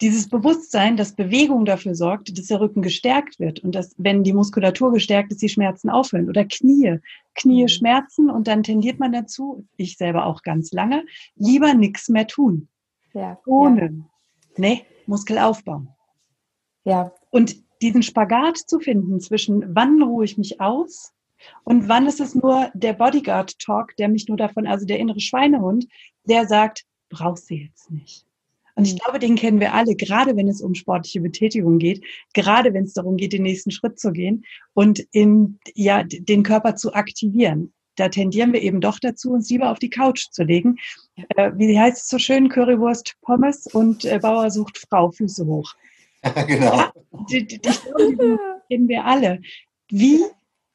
[0.02, 4.34] Dieses Bewusstsein, dass Bewegung dafür sorgt, dass der Rücken gestärkt wird und dass, wenn die
[4.34, 6.28] Muskulatur gestärkt ist, die Schmerzen aufhören.
[6.28, 7.00] Oder Knie.
[7.34, 7.68] Knie hm.
[7.70, 11.06] schmerzen und dann tendiert man dazu, ich selber auch ganz lange,
[11.36, 12.68] lieber nichts mehr tun.
[13.14, 13.40] Ja.
[13.46, 13.82] Ohne.
[13.82, 13.92] Ja.
[14.58, 15.90] Nee, Muskel aufbauen.
[16.84, 17.12] Ja.
[17.30, 21.14] Und diesen Spagat zu finden zwischen wann ruhe ich mich aus
[21.64, 25.88] und wann ist es nur der Bodyguard-Talk, der mich nur davon, also der innere Schweinehund,
[26.24, 28.26] der sagt, brauchst du jetzt nicht.
[28.76, 28.98] Und ich mhm.
[29.00, 32.94] glaube, den kennen wir alle, gerade wenn es um sportliche Betätigung geht, gerade wenn es
[32.94, 37.74] darum geht, den nächsten Schritt zu gehen und in, ja, den Körper zu aktivieren.
[37.96, 40.76] Da tendieren wir eben doch dazu, uns lieber auf die Couch zu legen.
[41.36, 42.50] Äh, wie heißt es so schön?
[42.50, 45.74] Currywurst, Pommes und äh, Bauer sucht Frau, Füße hoch.
[46.48, 46.76] genau.
[46.76, 46.94] Ja,
[47.30, 48.38] die, die, die
[48.70, 49.42] kennen wir alle.
[49.90, 50.20] Wie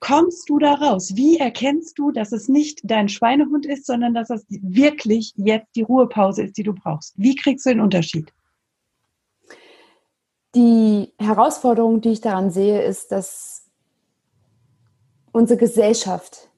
[0.01, 1.13] kommst du da raus?
[1.15, 5.83] Wie erkennst du, dass es nicht dein Schweinehund ist, sondern dass es wirklich jetzt die
[5.83, 7.15] Ruhepause ist, die du brauchst?
[7.17, 8.33] Wie kriegst du den Unterschied?
[10.55, 13.67] Die Herausforderung, die ich daran sehe, ist, dass
[15.33, 16.49] unsere Gesellschaft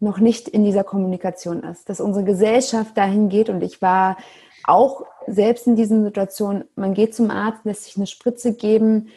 [0.00, 4.18] noch nicht in dieser Kommunikation ist, dass unsere Gesellschaft dahin geht und ich war
[4.64, 9.08] auch selbst in diesen Situationen, man geht zum Arzt, lässt sich eine Spritze geben,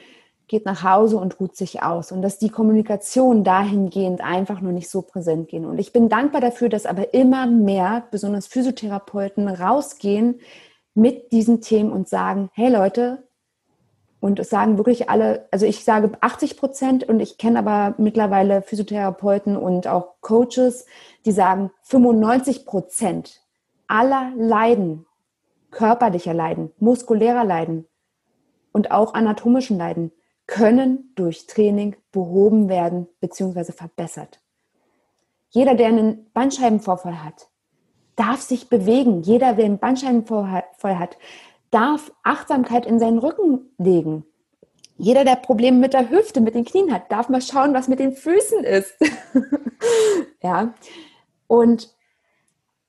[0.47, 2.11] geht nach Hause und ruht sich aus.
[2.11, 5.65] Und dass die Kommunikation dahingehend einfach nur nicht so präsent gehen.
[5.65, 10.39] Und ich bin dankbar dafür, dass aber immer mehr, besonders Physiotherapeuten, rausgehen
[10.93, 13.23] mit diesen Themen und sagen, hey Leute,
[14.19, 18.61] und es sagen wirklich alle, also ich sage 80 Prozent und ich kenne aber mittlerweile
[18.61, 20.85] Physiotherapeuten und auch Coaches,
[21.25, 23.41] die sagen 95 Prozent
[23.87, 25.05] aller Leiden
[25.69, 27.85] körperlicher Leiden, muskulärer Leiden
[28.71, 30.11] und auch anatomischen Leiden
[30.47, 33.71] können durch Training behoben werden bzw.
[33.71, 34.41] verbessert.
[35.49, 37.49] Jeder, der einen Bandscheibenvorfall hat,
[38.15, 39.21] darf sich bewegen.
[39.21, 41.17] Jeder, der einen Bandscheibenvorfall hat,
[41.71, 44.25] darf Achtsamkeit in seinen Rücken legen.
[44.97, 47.99] Jeder, der Probleme mit der Hüfte, mit den Knien hat, darf mal schauen, was mit
[47.99, 48.95] den Füßen ist.
[50.41, 50.73] ja.
[51.47, 51.93] Und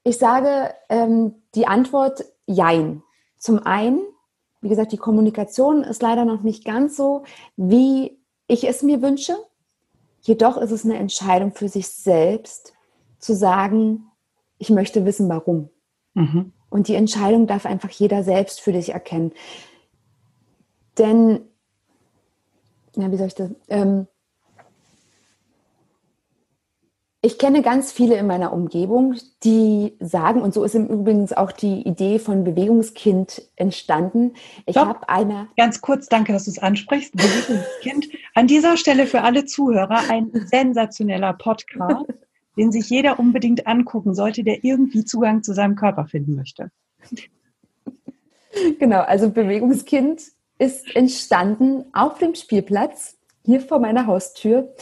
[0.05, 3.03] ich sage, ähm, die Antwort Jein.
[3.39, 4.01] Zum einen,
[4.61, 7.25] wie gesagt, die Kommunikation ist leider noch nicht ganz so,
[7.57, 9.37] wie ich es mir wünsche.
[10.23, 12.73] Jedoch ist es eine Entscheidung für sich selbst,
[13.19, 14.11] zu sagen,
[14.59, 15.71] ich möchte wissen, warum.
[16.15, 16.53] Mhm.
[16.69, 19.33] Und die Entscheidung darf einfach jeder selbst für dich erkennen.
[20.99, 21.41] Denn,
[22.97, 23.51] ja, wie soll ich das?
[23.69, 24.07] Ähm,
[27.27, 31.51] ich kenne ganz viele in meiner Umgebung, die sagen, und so ist im Übrigen auch
[31.51, 34.35] die Idee von Bewegungskind entstanden.
[34.65, 35.49] Ich habe eine.
[35.57, 37.17] Ganz kurz, danke, dass du es ansprichst.
[37.17, 38.07] Bewegungskind.
[38.35, 42.05] An dieser Stelle für alle Zuhörer ein sensationeller Podcast,
[42.57, 46.71] den sich jeder unbedingt angucken sollte, der irgendwie Zugang zu seinem Körper finden möchte.
[48.79, 50.23] Genau, also Bewegungskind
[50.61, 53.16] ist entstanden auf dem Spielplatz
[53.47, 54.75] hier vor meiner Haustür.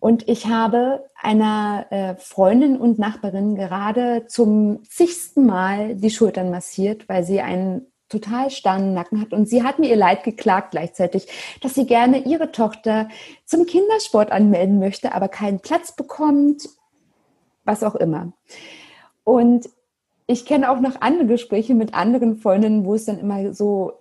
[0.00, 7.08] Und ich habe einer äh, Freundin und Nachbarin gerade zum zigsten Mal die Schultern massiert,
[7.08, 9.32] weil sie einen total starren Nacken hat.
[9.32, 11.28] Und sie hat mir ihr Leid geklagt gleichzeitig,
[11.60, 13.08] dass sie gerne ihre Tochter
[13.44, 16.68] zum Kindersport anmelden möchte, aber keinen Platz bekommt,
[17.64, 18.32] was auch immer.
[19.24, 19.68] Und
[20.26, 23.92] ich kenne auch noch andere Gespräche mit anderen Freundinnen, wo es dann immer so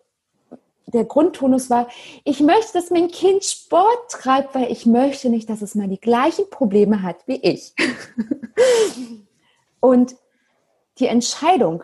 [0.94, 1.88] der Grundtonus war,
[2.24, 6.00] ich möchte, dass mein Kind Sport treibt, weil ich möchte nicht, dass es mal die
[6.00, 7.74] gleichen Probleme hat wie ich.
[9.80, 10.16] und
[11.00, 11.84] die Entscheidung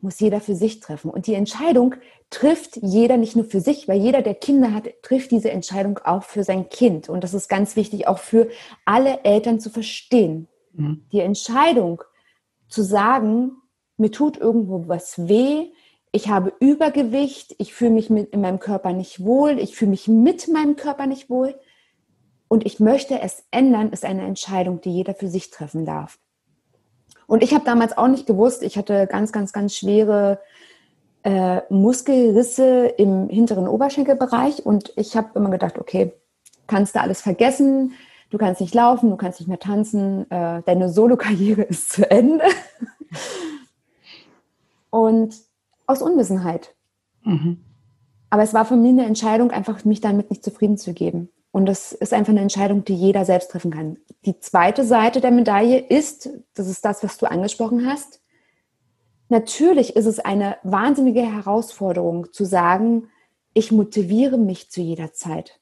[0.00, 1.10] muss jeder für sich treffen.
[1.10, 1.94] Und die Entscheidung
[2.30, 6.22] trifft jeder nicht nur für sich, weil jeder, der Kinder hat, trifft diese Entscheidung auch
[6.22, 7.08] für sein Kind.
[7.08, 8.48] Und das ist ganz wichtig, auch für
[8.84, 10.48] alle Eltern zu verstehen.
[10.72, 11.04] Mhm.
[11.12, 12.02] Die Entscheidung
[12.68, 13.52] zu sagen,
[13.96, 15.70] mir tut irgendwo was weh,
[16.12, 20.08] ich habe Übergewicht, ich fühle mich mit, in meinem Körper nicht wohl, ich fühle mich
[20.08, 21.54] mit meinem Körper nicht wohl
[22.48, 26.18] und ich möchte es ändern, ist eine Entscheidung, die jeder für sich treffen darf.
[27.28, 30.40] Und ich habe damals auch nicht gewusst, ich hatte ganz, ganz, ganz schwere
[31.22, 36.12] äh, Muskelrisse im hinteren Oberschenkelbereich und ich habe immer gedacht, okay,
[36.66, 37.92] kannst du alles vergessen,
[38.30, 42.44] du kannst nicht laufen, du kannst nicht mehr tanzen, äh, deine Solokarriere ist zu Ende.
[44.90, 45.49] und
[45.90, 46.74] aus Unwissenheit.
[47.22, 47.64] Mhm.
[48.30, 51.30] Aber es war für mich eine Entscheidung, einfach mich damit nicht zufrieden zu geben.
[51.52, 53.98] Und das ist einfach eine Entscheidung, die jeder selbst treffen kann.
[54.24, 58.20] Die zweite Seite der Medaille ist, das ist das, was du angesprochen hast.
[59.28, 63.08] Natürlich ist es eine wahnsinnige Herausforderung zu sagen,
[63.52, 65.60] ich motiviere mich zu jeder Zeit.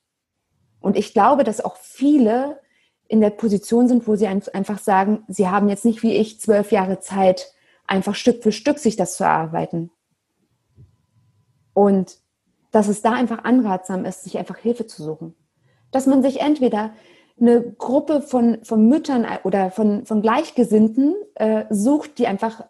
[0.81, 2.61] Und ich glaube, dass auch viele
[3.09, 6.71] in der Position sind, wo sie einfach sagen, sie haben jetzt nicht wie ich zwölf
[6.71, 7.55] Jahre Zeit,
[7.87, 9.91] einfach Stück für Stück sich das zu erarbeiten.
[11.79, 12.19] Und
[12.73, 15.37] dass es da einfach anratsam ist, sich einfach Hilfe zu suchen.
[15.93, 16.91] Dass man sich entweder
[17.41, 22.65] eine Gruppe von, von Müttern oder von, von Gleichgesinnten äh, sucht, die einfach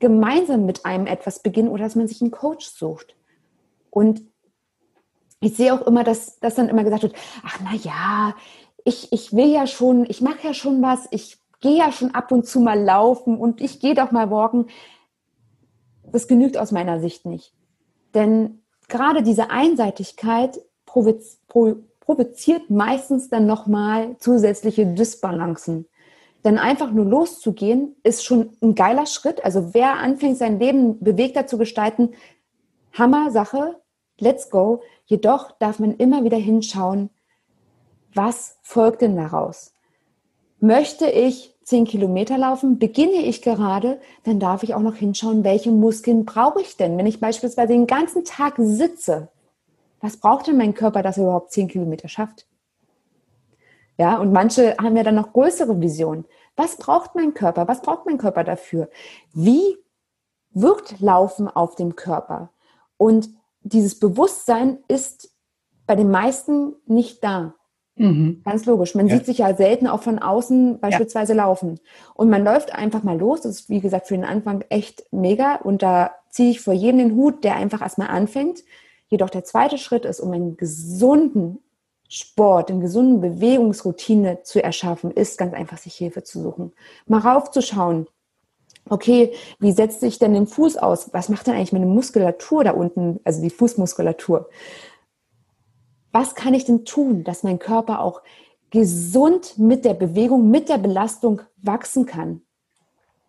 [0.00, 3.14] gemeinsam mit einem etwas beginnen oder dass man sich einen Coach sucht.
[3.90, 4.22] Und
[5.40, 8.34] ich sehe auch immer, dass, dass dann immer gesagt wird, ach na ja,
[8.84, 12.32] ich, ich will ja schon, ich mache ja schon was, ich gehe ja schon ab
[12.32, 14.66] und zu mal laufen und ich gehe doch mal walken.
[16.10, 17.54] Das genügt aus meiner Sicht nicht.
[18.18, 25.86] Denn gerade diese Einseitigkeit provoziert meistens dann nochmal zusätzliche Disbalancen.
[26.44, 29.44] Denn einfach nur loszugehen, ist schon ein geiler Schritt.
[29.44, 32.14] Also wer anfängt, sein Leben bewegter zu gestalten,
[32.92, 33.76] Hammer Sache,
[34.18, 34.82] let's go.
[35.04, 37.10] Jedoch darf man immer wieder hinschauen,
[38.14, 39.74] was folgt denn daraus?
[40.58, 45.70] Möchte ich zehn Kilometer laufen, beginne ich gerade, dann darf ich auch noch hinschauen, welche
[45.70, 46.96] Muskeln brauche ich denn?
[46.96, 49.28] Wenn ich beispielsweise den ganzen Tag sitze,
[50.00, 52.46] was braucht denn mein Körper, dass er überhaupt zehn Kilometer schafft?
[53.98, 56.24] Ja, und manche haben ja dann noch größere Visionen.
[56.56, 57.68] Was braucht mein Körper?
[57.68, 58.88] Was braucht mein Körper dafür?
[59.32, 59.76] Wie
[60.50, 62.50] wirkt Laufen auf dem Körper?
[62.96, 63.28] Und
[63.62, 65.34] dieses Bewusstsein ist
[65.86, 67.54] bei den meisten nicht da.
[67.98, 68.42] Mhm.
[68.44, 68.94] Ganz logisch.
[68.94, 69.16] Man ja.
[69.16, 71.44] sieht sich ja selten auch von außen beispielsweise ja.
[71.44, 71.80] laufen.
[72.14, 73.42] Und man läuft einfach mal los.
[73.42, 75.56] Das ist, wie gesagt, für den Anfang echt mega.
[75.56, 78.62] Und da ziehe ich vor jedem den Hut, der einfach erstmal anfängt.
[79.08, 81.58] Jedoch der zweite Schritt ist, um einen gesunden
[82.08, 86.72] Sport, eine gesunde Bewegungsroutine zu erschaffen, ist ganz einfach, sich Hilfe zu suchen.
[87.06, 88.06] Mal raufzuschauen.
[88.88, 91.12] Okay, wie setzt sich denn den Fuß aus?
[91.12, 94.48] Was macht denn eigentlich meine Muskulatur da unten, also die Fußmuskulatur?
[96.12, 98.22] Was kann ich denn tun, dass mein Körper auch
[98.70, 102.42] gesund mit der Bewegung, mit der Belastung wachsen kann?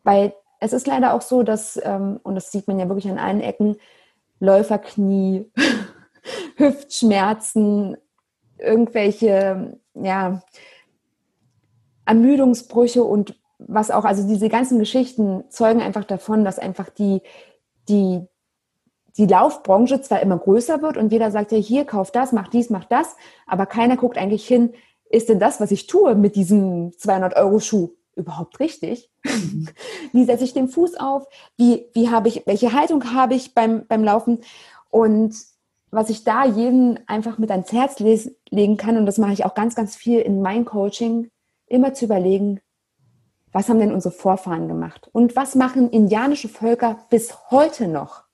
[0.03, 3.19] Weil es ist leider auch so, dass, ähm, und das sieht man ja wirklich an
[3.19, 3.77] allen Ecken,
[4.39, 5.51] Läuferknie,
[6.55, 7.97] Hüftschmerzen,
[8.57, 10.41] irgendwelche, ja,
[12.05, 17.21] Ermüdungsbrüche und was auch, also diese ganzen Geschichten zeugen einfach davon, dass einfach die,
[17.87, 18.25] die,
[19.17, 22.69] die Laufbranche zwar immer größer wird und jeder sagt ja, hier, kauf das, mach dies,
[22.69, 23.15] mach das,
[23.47, 24.73] aber keiner guckt eigentlich hin,
[25.09, 29.09] ist denn das, was ich tue mit diesem 200-Euro-Schuh, überhaupt richtig?
[29.23, 29.67] Mhm.
[30.13, 31.27] wie setze ich den Fuß auf?
[31.57, 34.39] Wie, wie habe ich, welche Haltung habe ich beim, beim Laufen?
[34.89, 35.35] Und
[35.91, 39.55] was ich da jedem einfach mit ans Herz legen kann, und das mache ich auch
[39.55, 41.29] ganz, ganz viel in meinem Coaching,
[41.65, 42.59] immer zu überlegen,
[43.51, 45.09] was haben denn unsere Vorfahren gemacht?
[45.11, 48.28] Und was machen indianische Völker bis heute noch?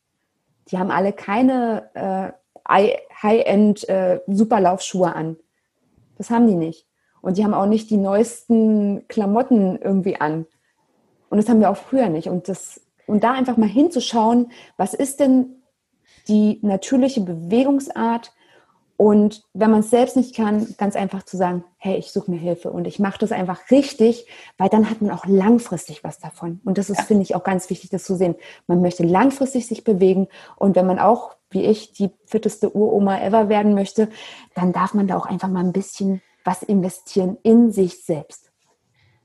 [0.72, 2.92] Die haben alle keine äh,
[3.22, 5.38] High-End äh, Superlaufschuhe an.
[6.18, 6.88] Das haben die nicht.
[7.22, 10.46] Und die haben auch nicht die neuesten Klamotten irgendwie an.
[11.30, 12.30] Und das haben wir auch früher nicht.
[12.30, 15.64] Und, das, und da einfach mal hinzuschauen, was ist denn
[16.28, 18.32] die natürliche Bewegungsart?
[18.98, 22.38] Und wenn man es selbst nicht kann, ganz einfach zu sagen, hey, ich suche mir
[22.38, 24.26] Hilfe und ich mache das einfach richtig,
[24.58, 26.62] weil dann hat man auch langfristig was davon.
[26.64, 27.04] Und das ist, ja.
[27.04, 28.36] finde ich, auch ganz wichtig, das zu sehen.
[28.68, 33.50] Man möchte langfristig sich bewegen und wenn man auch, wie ich, die fitteste Uroma ever
[33.50, 34.10] werden möchte,
[34.54, 38.52] dann darf man da auch einfach mal ein bisschen was investieren in sich selbst.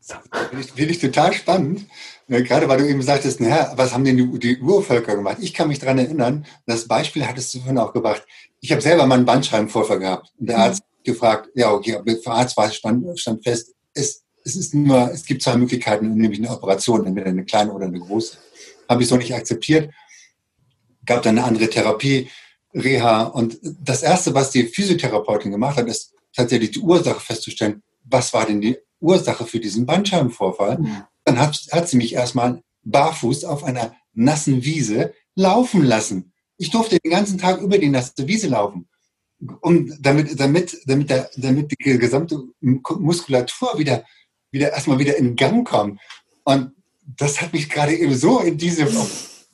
[0.01, 1.87] Finde ich, find ich total spannend,
[2.29, 5.39] äh, gerade weil du eben sagtest, naja, was haben denn die, die Urvölker gemacht?
[5.41, 8.25] Ich kann mich daran erinnern, das Beispiel hattest du vorhin auch gebracht.
[8.61, 10.63] Ich habe selber mal einen Bandscheibenvorfall gehabt und der mhm.
[10.63, 15.11] Arzt hat gefragt, ja, okay, der Arzt war, stand, stand fest, es, es ist nur,
[15.13, 18.39] es gibt zwei Möglichkeiten, nämlich eine Operation, entweder eine kleine oder eine große.
[18.89, 19.93] Habe ich so nicht akzeptiert,
[21.05, 22.31] gab dann eine andere Therapie,
[22.75, 28.33] Reha und das erste, was die Physiotherapeutin gemacht hat, ist tatsächlich die Ursache festzustellen, was
[28.33, 30.79] war denn die Ursache für diesen Bandscheibenvorfall.
[30.79, 31.03] Mhm.
[31.25, 36.33] Dann hat, hat sie mich erstmal barfuß auf einer nassen Wiese laufen lassen.
[36.57, 38.89] Ich durfte den ganzen Tag über die nasse Wiese laufen,
[39.61, 44.05] um, damit, damit, damit, der, damit die gesamte Muskulatur wieder,
[44.51, 46.01] wieder erstmal wieder in Gang kommt.
[46.45, 46.73] Und
[47.17, 48.87] das hat mich gerade eben so in diese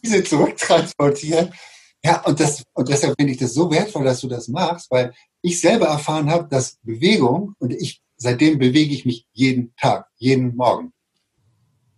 [0.03, 1.53] Wiese zurücktransportiert.
[2.05, 5.13] Ja, und, das, und deshalb finde ich das so wertvoll, dass du das machst, weil
[5.43, 10.57] ich selber erfahren habe, dass Bewegung, und ich seitdem bewege ich mich jeden Tag, jeden
[10.57, 10.93] Morgen.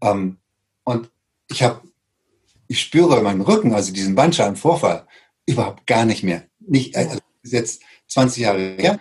[0.02, 0.38] Ähm,
[0.84, 1.10] und
[1.50, 1.82] ich habe,
[2.66, 5.06] ich spüre meinen Rücken, also diesen Bandscheibenvorfall,
[5.46, 6.44] überhaupt gar nicht mehr.
[6.60, 9.00] Nicht, also jetzt 20 Jahre her,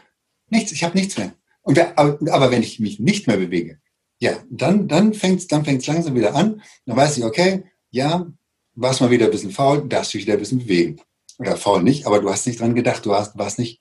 [0.49, 1.34] nichts, ich habe nichts mehr.
[1.61, 3.80] Und, aber, aber wenn ich mich nicht mehr bewege,
[4.20, 6.61] ja, dann, dann fängt es dann fängt's langsam wieder an.
[6.86, 8.26] Dann weiß ich, okay, ja,
[8.74, 11.01] warst mal wieder ein bisschen faul, darfst dich wieder ein bisschen bewegen.
[11.39, 13.80] Oder faul nicht, aber du hast nicht dran gedacht, du hast, warst nicht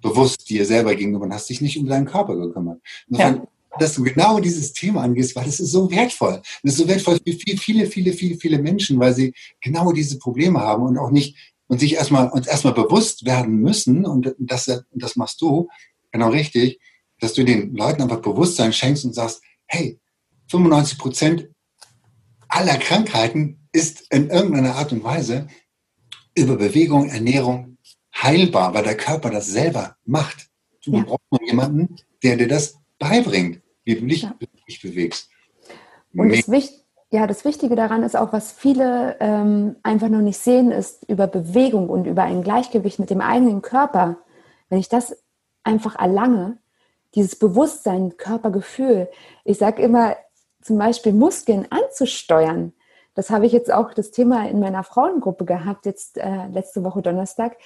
[0.00, 2.80] bewusst dir selber gegenüber und hast dich nicht um deinen Körper gekümmert.
[3.08, 3.46] Ja.
[3.78, 6.40] Dass du genau dieses Thema angehst, weil das ist so wertvoll.
[6.62, 10.60] Das ist so wertvoll für viele, viele, viele, viele Menschen, weil sie genau diese Probleme
[10.60, 11.36] haben und auch nicht
[11.68, 15.68] und sich erstmal uns erstmal bewusst werden müssen und das, das machst du
[16.10, 16.80] genau richtig,
[17.20, 20.00] dass du den Leuten einfach Bewusstsein schenkst und sagst, hey,
[20.48, 21.48] 95 Prozent
[22.48, 25.48] aller Krankheiten ist in irgendeiner Art und Weise
[26.34, 27.77] über Bewegung, Ernährung,
[28.22, 30.48] heilbar, weil der Körper das selber macht.
[30.84, 31.04] Du ja.
[31.04, 34.34] brauchst nur jemanden, der dir das beibringt, wie du dich, ja.
[34.68, 35.30] dich bewegst.
[36.14, 40.38] Und das, Wicht, ja, das Wichtige daran ist auch, was viele ähm, einfach noch nicht
[40.38, 44.18] sehen, ist über Bewegung und über ein Gleichgewicht mit dem eigenen Körper.
[44.68, 45.16] Wenn ich das
[45.62, 46.58] einfach erlange,
[47.14, 49.08] dieses Bewusstsein, Körpergefühl.
[49.44, 50.16] Ich sage immer,
[50.60, 52.72] zum Beispiel Muskeln anzusteuern.
[53.14, 57.02] Das habe ich jetzt auch das Thema in meiner Frauengruppe gehabt, jetzt äh, letzte Woche
[57.02, 57.56] Donnerstag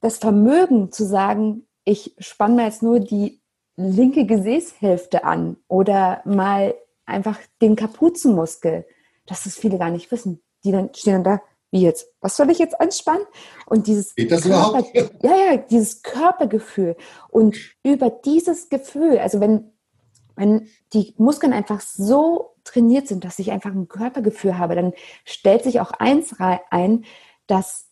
[0.00, 3.40] das Vermögen zu sagen, ich spanne mir jetzt nur die
[3.76, 6.74] linke Gesäßhälfte an oder mal
[7.06, 8.86] einfach den Kapuzenmuskel,
[9.26, 10.42] dass das viele gar nicht wissen.
[10.64, 12.06] Die dann stehen dann da, wie jetzt?
[12.20, 13.24] Was soll ich jetzt anspannen?
[13.66, 14.84] Und dieses Körper,
[15.22, 16.96] ja, ja, dieses Körpergefühl
[17.28, 19.72] und über dieses Gefühl, also wenn
[20.36, 24.94] wenn die Muskeln einfach so trainiert sind, dass ich einfach ein Körpergefühl habe, dann
[25.26, 27.04] stellt sich auch eins ein,
[27.46, 27.89] dass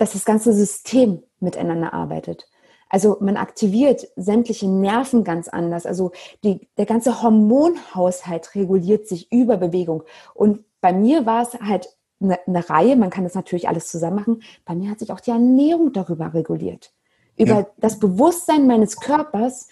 [0.00, 2.48] dass das ganze System miteinander arbeitet.
[2.88, 5.84] Also man aktiviert sämtliche Nerven ganz anders.
[5.84, 10.02] Also die, der ganze Hormonhaushalt reguliert sich über Bewegung.
[10.32, 14.16] Und bei mir war es halt eine, eine, Reihe, man kann das natürlich alles zusammen
[14.16, 14.42] machen.
[14.64, 16.94] Bei mir hat sich auch die Ernährung darüber reguliert.
[17.36, 17.66] Über ja.
[17.76, 19.68] das Bewusstsein meines Körpers,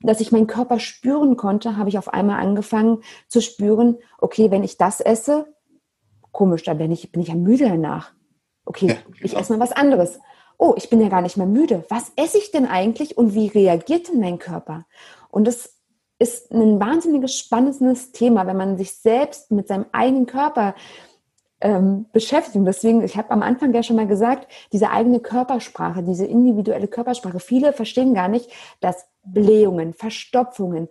[0.00, 4.62] dass ich meinen Körper spüren konnte, habe ich auf einmal angefangen zu spüren, okay, wenn
[4.62, 5.52] ich das esse,
[6.30, 8.12] komisch, dann bin ich, bin ich ja müde danach.
[8.64, 9.16] Okay, ja, genau.
[9.22, 10.18] ich esse mal was anderes.
[10.56, 11.84] Oh, ich bin ja gar nicht mehr müde.
[11.88, 14.86] Was esse ich denn eigentlich und wie reagiert denn mein Körper?
[15.30, 15.74] Und das
[16.18, 20.74] ist ein wahnsinniges spannendes Thema, wenn man sich selbst mit seinem eigenen Körper
[21.60, 22.56] ähm, beschäftigt.
[22.56, 26.88] Und deswegen, ich habe am Anfang ja schon mal gesagt, diese eigene Körpersprache, diese individuelle
[26.88, 28.50] Körpersprache, viele verstehen gar nicht,
[28.80, 30.88] dass Blähungen, Verstopfungen,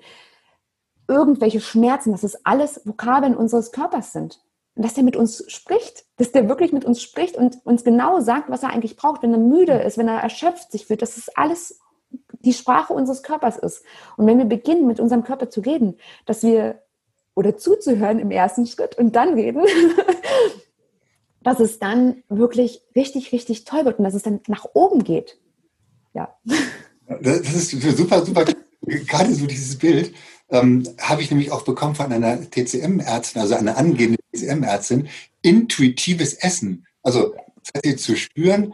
[1.07, 4.41] irgendwelche Schmerzen, dass das alles Vokabeln unseres Körpers sind
[4.75, 8.49] dass der mit uns spricht, dass der wirklich mit uns spricht und uns genau sagt,
[8.49, 11.29] was er eigentlich braucht, wenn er müde ist, wenn er erschöpft sich fühlt, dass es
[11.35, 11.79] alles
[12.39, 13.83] die Sprache unseres Körpers ist.
[14.17, 16.81] Und wenn wir beginnen, mit unserem Körper zu reden, dass wir
[17.35, 19.63] oder zuzuhören im ersten Schritt und dann reden,
[21.41, 25.39] dass es dann wirklich richtig, richtig toll wird und dass es dann nach oben geht.
[26.13, 26.35] Ja.
[27.21, 28.45] Das ist super, super.
[28.81, 30.13] Gerade so dieses Bild
[30.53, 35.09] ähm, habe ich nämlich auch bekommen von einer TCM-Ärztin, also einer angehenden TCM-Ärztin,
[35.41, 36.85] intuitives Essen.
[37.01, 37.35] Also
[37.73, 38.73] das heißt, zu spüren,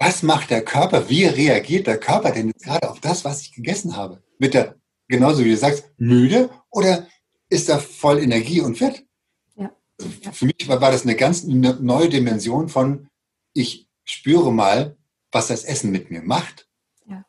[0.00, 3.52] was macht der Körper, wie reagiert der Körper denn jetzt gerade auf das, was ich
[3.52, 4.22] gegessen habe?
[4.38, 4.74] Wird er,
[5.06, 7.06] genauso wie du sagst, müde oder
[7.48, 9.06] ist er voll Energie und fit?
[9.54, 9.70] Ja.
[9.98, 13.06] Also für mich war, war das eine ganz neue Dimension von,
[13.52, 14.96] ich spüre mal,
[15.30, 16.68] was das Essen mit mir macht.
[17.06, 17.24] Ja.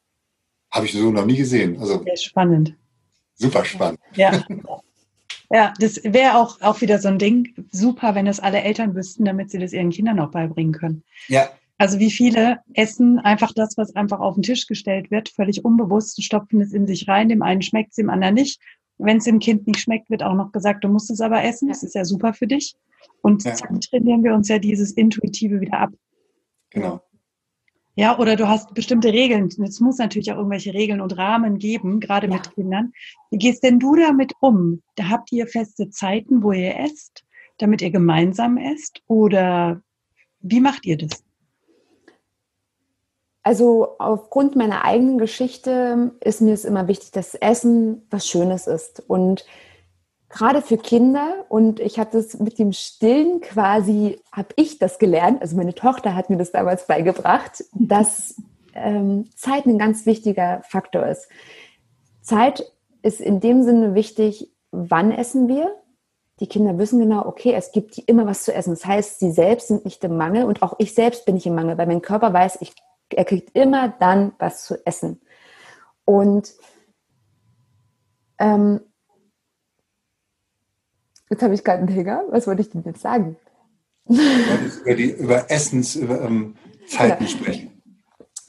[0.72, 1.80] Habe ich so noch nie gesehen.
[1.80, 2.76] Also, Sehr spannend.
[3.36, 4.00] Super spannend.
[4.16, 4.44] Ja.
[5.52, 7.54] Ja, das wäre auch, auch wieder so ein Ding.
[7.72, 11.04] Super, wenn es alle Eltern wüssten, damit sie das ihren Kindern auch beibringen können.
[11.28, 11.50] Ja.
[11.78, 16.24] Also wie viele essen einfach das, was einfach auf den Tisch gestellt wird, völlig unbewusst,
[16.24, 17.30] stopfen es in sich rein.
[17.30, 18.60] Dem einen schmeckt es, dem anderen nicht.
[18.98, 21.68] Wenn es dem Kind nicht schmeckt, wird auch noch gesagt, du musst es aber essen.
[21.68, 22.76] Das ist ja super für dich.
[23.22, 23.54] Und ja.
[23.54, 25.92] zack, trainieren wir uns ja dieses Intuitive wieder ab.
[26.70, 27.02] Genau.
[27.98, 29.48] Ja, oder du hast bestimmte Regeln.
[29.48, 32.34] Es muss natürlich auch irgendwelche Regeln und Rahmen geben, gerade ja.
[32.34, 32.92] mit Kindern.
[33.32, 34.82] Wie gehst denn du damit um?
[34.96, 37.24] Da habt ihr feste Zeiten, wo ihr esst,
[37.58, 39.02] damit ihr gemeinsam esst?
[39.08, 39.82] Oder
[40.42, 41.24] wie macht ihr das?
[43.44, 49.04] Also aufgrund meiner eigenen Geschichte ist mir es immer wichtig, dass Essen was Schönes ist.
[49.08, 49.46] Und
[50.36, 55.42] gerade für Kinder und ich habe das mit dem Stillen quasi, habe ich das gelernt,
[55.42, 58.36] also meine Tochter hat mir das damals beigebracht, dass
[58.74, 61.30] ähm, Zeit ein ganz wichtiger Faktor ist.
[62.22, 62.70] Zeit
[63.02, 65.74] ist in dem Sinne wichtig, wann essen wir.
[66.42, 68.72] Die Kinder wissen genau, okay, es gibt immer was zu essen.
[68.72, 71.56] Das heißt, sie selbst sind nicht im Mangel und auch ich selbst bin nicht im
[71.56, 72.74] Mangel, weil mein Körper weiß, ich,
[73.10, 75.22] er kriegt immer dann was zu essen.
[76.04, 76.52] Und
[78.38, 78.82] ähm,
[81.30, 82.24] Jetzt habe ich gerade einen Hänger.
[82.30, 83.38] Was wollte ich denn jetzt sagen?
[84.08, 86.56] über, die, über Essenszeiten über, ähm,
[86.98, 87.26] genau.
[87.26, 87.76] sprechen.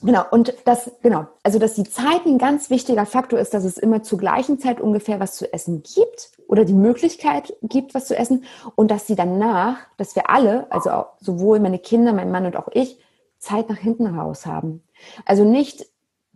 [0.02, 3.78] Genau, und das, genau, also dass die Zeit ein ganz wichtiger Faktor ist, dass es
[3.78, 8.16] immer zur gleichen Zeit ungefähr was zu essen gibt oder die Möglichkeit gibt, was zu
[8.16, 12.44] essen und dass sie danach, dass wir alle, also auch, sowohl meine Kinder, mein Mann
[12.44, 13.00] und auch ich,
[13.38, 14.82] Zeit nach hinten raus haben.
[15.24, 15.86] Also nicht,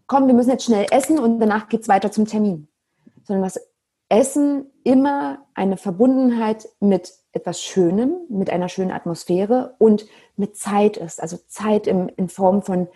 [0.06, 2.66] komm, wir müssen jetzt schnell essen und danach geht es weiter zum Termin,
[3.24, 3.60] sondern dass
[4.10, 10.04] Essen immer eine Verbundenheit mit etwas Schönem, mit einer schönen Atmosphäre und
[10.36, 11.22] mit Zeit ist.
[11.22, 12.88] Also Zeit im, in Form von,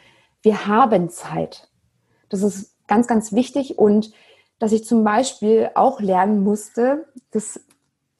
[0.42, 1.70] wir haben Zeit.
[2.28, 4.12] Das ist ganz, ganz wichtig und
[4.58, 7.60] dass ich zum Beispiel auch lernen musste, das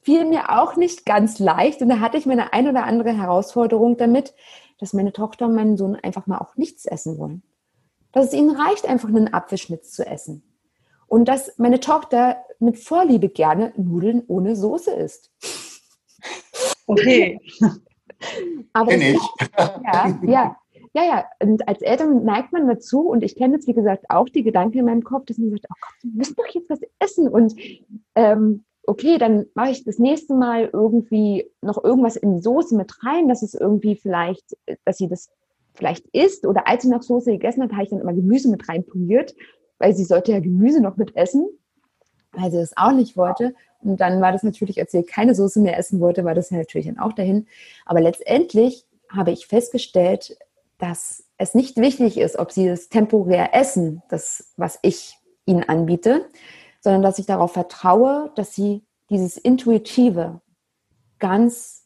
[0.01, 3.97] fiel mir auch nicht ganz leicht und da hatte ich meine ein oder andere Herausforderung
[3.97, 4.33] damit,
[4.79, 7.43] dass meine Tochter und mein Sohn einfach mal auch nichts essen wollen.
[8.13, 10.43] Dass es ihnen reicht, einfach einen Apfelschnitz zu essen.
[11.15, 15.31] Und dass meine Tochter mit Vorliebe gerne Nudeln ohne Soße isst.
[16.87, 17.39] Okay.
[18.73, 19.17] Aber ich.
[19.57, 20.57] ja, ja,
[20.93, 21.25] ja, ja.
[21.39, 24.79] Und als Eltern neigt man dazu, und ich kenne jetzt, wie gesagt, auch die Gedanken
[24.79, 27.29] in meinem Kopf, dass man sagt, oh Gott, wir müssen doch jetzt was essen.
[27.29, 27.55] Und
[28.15, 32.91] ähm, okay, dann mache ich das nächste Mal irgendwie noch irgendwas in die Soße mit
[33.05, 35.29] rein, dass es irgendwie vielleicht, dass sie das
[35.75, 36.45] vielleicht isst.
[36.45, 39.33] Oder als sie noch Soße gegessen hat, habe ich dann immer Gemüse mit rein poliert
[39.79, 41.47] weil sie sollte ja Gemüse noch mit essen,
[42.31, 43.53] weil sie das auch nicht wollte.
[43.81, 46.87] Und dann war das natürlich, als sie keine Soße mehr essen wollte, war das natürlich
[46.87, 47.47] dann auch dahin.
[47.85, 50.37] Aber letztendlich habe ich festgestellt,
[50.77, 56.25] dass es nicht wichtig ist, ob sie das temporär essen, das, was ich ihnen anbiete,
[56.81, 60.41] sondern dass ich darauf vertraue, dass sie dieses Intuitive
[61.19, 61.85] ganz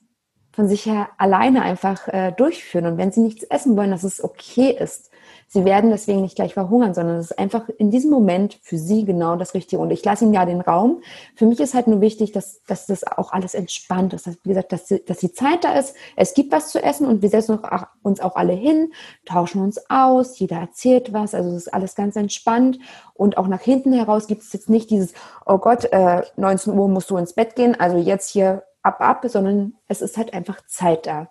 [0.51, 2.85] von sich her alleine einfach äh, durchführen.
[2.85, 5.09] Und wenn sie nichts essen wollen, dass es okay ist.
[5.47, 9.05] Sie werden deswegen nicht gleich verhungern, sondern es ist einfach in diesem Moment für sie
[9.05, 9.81] genau das Richtige.
[9.81, 11.01] Und ich lasse ihnen ja den Raum.
[11.35, 14.27] Für mich ist halt nur wichtig, dass, dass das auch alles entspannt ist.
[14.27, 15.95] Dass, wie gesagt, dass, dass die Zeit da ist.
[16.15, 17.59] Es gibt was zu essen und wir setzen
[18.03, 18.91] uns auch alle hin,
[19.25, 21.33] tauschen uns aus, jeder erzählt was.
[21.33, 22.79] Also es ist alles ganz entspannt.
[23.13, 25.13] Und auch nach hinten heraus gibt es jetzt nicht dieses,
[25.45, 29.25] oh Gott, äh, 19 Uhr musst du ins Bett gehen, also jetzt hier ab, ab,
[29.27, 31.29] sondern es ist halt einfach Zeit da.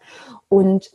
[0.49, 0.93] Und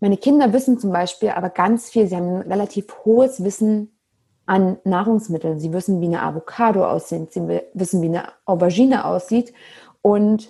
[0.00, 2.06] meine Kinder wissen zum Beispiel aber ganz viel.
[2.06, 3.98] Sie haben ein relativ hohes Wissen
[4.44, 5.58] an Nahrungsmitteln.
[5.58, 7.32] Sie wissen, wie eine Avocado aussieht.
[7.32, 7.42] Sie
[7.74, 9.52] wissen, wie eine Aubergine aussieht.
[10.02, 10.48] Und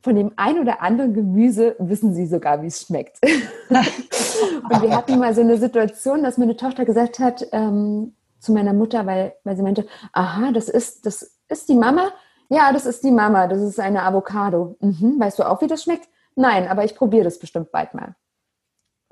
[0.00, 3.18] von dem ein oder anderen Gemüse wissen sie sogar, wie es schmeckt.
[3.68, 8.72] und wir hatten mal so eine Situation, dass meine Tochter gesagt hat ähm, zu meiner
[8.72, 12.10] Mutter, weil, weil sie meinte, aha, das ist, das ist die Mama.
[12.48, 13.46] Ja, das ist die Mama.
[13.46, 14.76] Das ist eine Avocado.
[14.80, 15.18] Mhm.
[15.18, 16.08] Weißt du auch, wie das schmeckt?
[16.34, 18.14] Nein, aber ich probiere das bestimmt bald mal.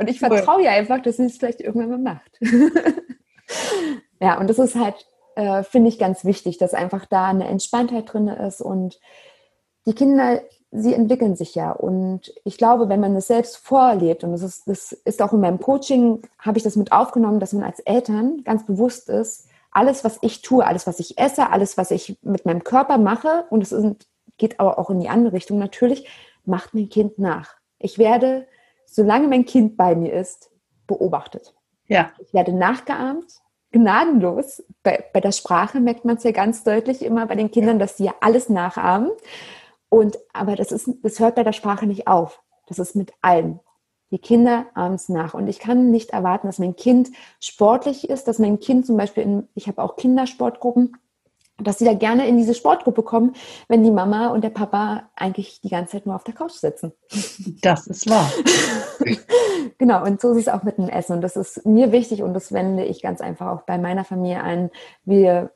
[0.01, 2.39] Und ich vertraue ja einfach, dass sie es vielleicht irgendwann mal macht.
[4.21, 5.07] ja, und das ist halt
[5.41, 9.01] äh, finde ich ganz wichtig, dass einfach da eine Entspanntheit drin ist und
[9.87, 11.73] die Kinder, sie entwickeln sich ja.
[11.73, 15.41] Und ich glaube, wenn man es selbst vorlebt, und das ist, das ist auch in
[15.41, 20.05] meinem Coaching, habe ich das mit aufgenommen, dass man als Eltern ganz bewusst ist, alles,
[20.05, 23.63] was ich tue, alles, was ich esse, alles, was ich mit meinem Körper mache, und
[23.63, 23.75] es
[24.37, 26.09] geht aber auch in die andere Richtung natürlich,
[26.45, 27.55] macht mein Kind nach.
[27.79, 28.47] Ich werde,
[28.91, 30.51] solange mein Kind bei mir ist,
[30.87, 31.55] beobachtet.
[31.87, 32.11] Ja.
[32.19, 33.27] Ich werde nachgeahmt,
[33.71, 34.63] gnadenlos.
[34.83, 37.97] Bei, bei der Sprache merkt man es ja ganz deutlich immer bei den Kindern, dass
[37.97, 39.11] sie ja alles nachahmen.
[39.89, 42.43] Und, aber das ist, das hört bei der Sprache nicht auf.
[42.67, 43.61] Das ist mit allem.
[44.11, 45.35] Die Kinder abends nach.
[45.35, 49.23] Und ich kann nicht erwarten, dass mein Kind sportlich ist, dass mein Kind zum Beispiel
[49.23, 50.97] in, ich habe auch Kindersportgruppen,
[51.63, 53.35] dass sie da gerne in diese Sportgruppe kommen,
[53.69, 56.93] wenn die Mama und der Papa eigentlich die ganze Zeit nur auf der Couch sitzen.
[57.63, 58.31] Das ist wahr.
[59.79, 61.15] genau, und so ist es auch mit dem Essen.
[61.15, 64.43] Und das ist mir wichtig und das wende ich ganz einfach auch bei meiner Familie
[64.43, 64.71] ein.
[65.05, 65.51] Wir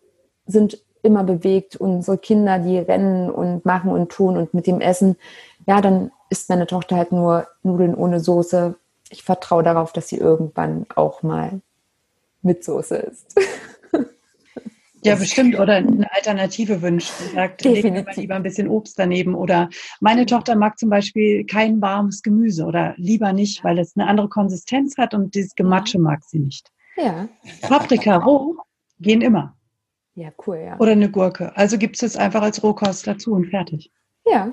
[0.46, 5.16] sind immer bewegt, unsere Kinder, die rennen und machen und tun und mit dem Essen,
[5.66, 8.74] ja, dann isst meine Tochter halt nur Nudeln ohne Soße.
[9.10, 11.60] Ich vertraue darauf, dass sie irgendwann auch mal
[12.42, 13.38] mit Soße isst.
[15.04, 15.58] Ja, bestimmt.
[15.58, 17.12] Oder eine Alternative wünscht.
[17.34, 19.34] Sagt, leg mir mal lieber ein bisschen Obst daneben.
[19.34, 19.68] Oder
[20.00, 24.28] meine Tochter mag zum Beispiel kein warmes Gemüse oder lieber nicht, weil es eine andere
[24.28, 26.70] Konsistenz hat und dieses Gematsche mag sie nicht.
[26.96, 27.28] Ja.
[27.60, 28.56] Paprika roh
[28.98, 29.56] gehen immer.
[30.14, 30.78] Ja, cool, ja.
[30.78, 31.56] Oder eine Gurke.
[31.56, 33.90] Also gibt es es einfach als Rohkost dazu und fertig.
[34.24, 34.52] Ja.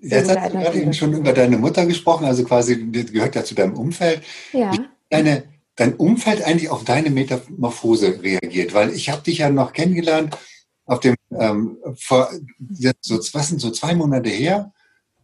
[0.00, 3.54] Jetzt hast du gerade eben schon über deine Mutter gesprochen, also quasi gehört ja zu
[3.54, 4.22] deinem Umfeld.
[4.52, 4.70] Ja.
[5.10, 5.44] Deine
[5.78, 8.74] dein Umfeld eigentlich auf deine Metamorphose reagiert?
[8.74, 10.36] Weil ich habe dich ja noch kennengelernt
[10.84, 12.30] auf dem, ähm, vor,
[13.00, 14.72] so, was sind so zwei Monate her,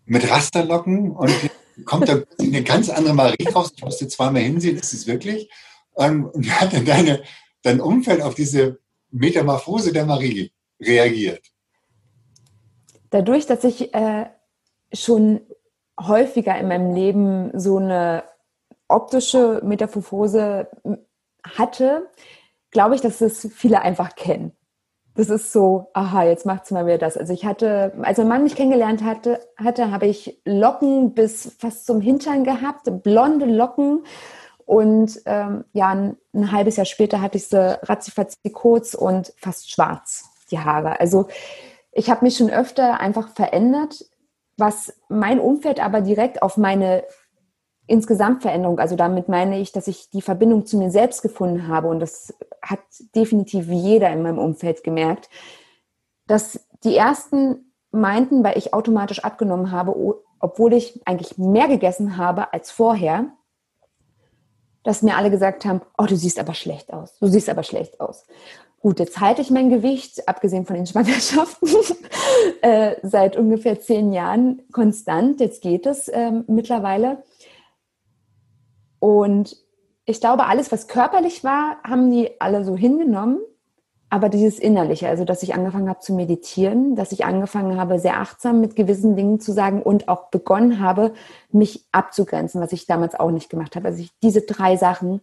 [0.07, 1.33] mit Rasterlocken und
[1.85, 3.73] kommt da eine ganz andere Marie raus.
[3.77, 5.51] Ich musste zweimal hinsehen, ist es wirklich?
[5.97, 7.23] Ähm, und wie hat denn deine,
[7.63, 8.79] dein Umfeld auf diese
[9.11, 11.43] Metamorphose der Marie reagiert?
[13.11, 14.27] Dadurch, dass ich äh,
[14.93, 15.41] schon
[16.01, 18.25] häufiger in meinem Leben so eine
[18.89, 20.68] optische Metamorphose
[21.57, 22.11] hatte,
[22.70, 24.53] glaube ich, dass es viele einfach kennen.
[25.16, 27.16] Das ist so, aha, jetzt macht es mal wieder das.
[27.16, 31.87] Also ich hatte, als mein Mann mich kennengelernt hatte, hatte, habe ich Locken bis fast
[31.87, 34.05] zum Hintern gehabt, blonde Locken.
[34.66, 39.70] Und ähm, ja, ein, ein, halbes Jahr später hatte ich sie ratzifatzi kurz und fast
[39.70, 40.99] schwarz, die Haare.
[40.99, 41.28] Also
[41.93, 44.05] ich habe mich schon öfter einfach verändert,
[44.57, 47.05] was mein Umfeld aber direkt auf meine
[47.87, 48.78] insgesamt Veränderung.
[48.78, 52.35] Also damit meine ich, dass ich die Verbindung zu mir selbst gefunden habe und das
[52.62, 52.80] hat
[53.14, 55.28] definitiv jeder in meinem Umfeld gemerkt,
[56.26, 59.95] dass die ersten meinten, weil ich automatisch abgenommen habe,
[60.41, 63.26] obwohl ich eigentlich mehr gegessen habe als vorher,
[64.82, 68.01] dass mir alle gesagt haben, oh, du siehst aber schlecht aus, du siehst aber schlecht
[68.01, 68.26] aus.
[68.80, 71.68] Gut, jetzt halte ich mein Gewicht, abgesehen von den Schwangerschaften,
[72.61, 75.41] äh, seit ungefähr zehn Jahren konstant.
[75.41, 77.22] Jetzt geht es ähm, mittlerweile.
[79.05, 79.59] Und
[80.07, 83.39] ich glaube, alles, was körperlich war, haben die alle so hingenommen.
[84.09, 88.19] Aber dieses Innerliche, also dass ich angefangen habe zu meditieren, dass ich angefangen habe, sehr
[88.19, 91.13] achtsam mit gewissen Dingen zu sagen und auch begonnen habe,
[91.51, 93.89] mich abzugrenzen, was ich damals auch nicht gemacht habe.
[93.89, 95.21] Also ich, diese drei Sachen,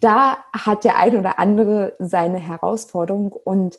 [0.00, 3.30] da hat der eine oder andere seine Herausforderung.
[3.30, 3.78] Und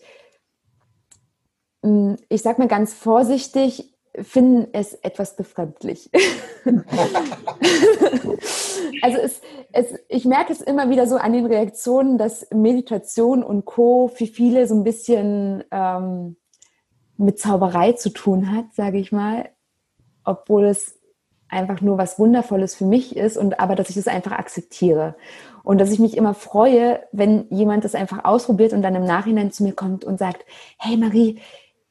[1.82, 6.10] mm, ich sage mal ganz vorsichtig, finden es etwas befremdlich.
[9.02, 9.42] also es,
[9.72, 14.08] es, ich merke es immer wieder so an den Reaktionen, dass Meditation und Co.
[14.08, 16.38] für viele so ein bisschen ähm,
[17.18, 19.50] mit Zauberei zu tun hat, sage ich mal,
[20.24, 21.00] obwohl es
[21.50, 25.16] einfach nur was Wundervolles für mich ist und aber, dass ich es einfach akzeptiere
[25.64, 29.52] und dass ich mich immer freue, wenn jemand das einfach ausprobiert und dann im Nachhinein
[29.52, 30.46] zu mir kommt und sagt,
[30.78, 31.40] hey Marie,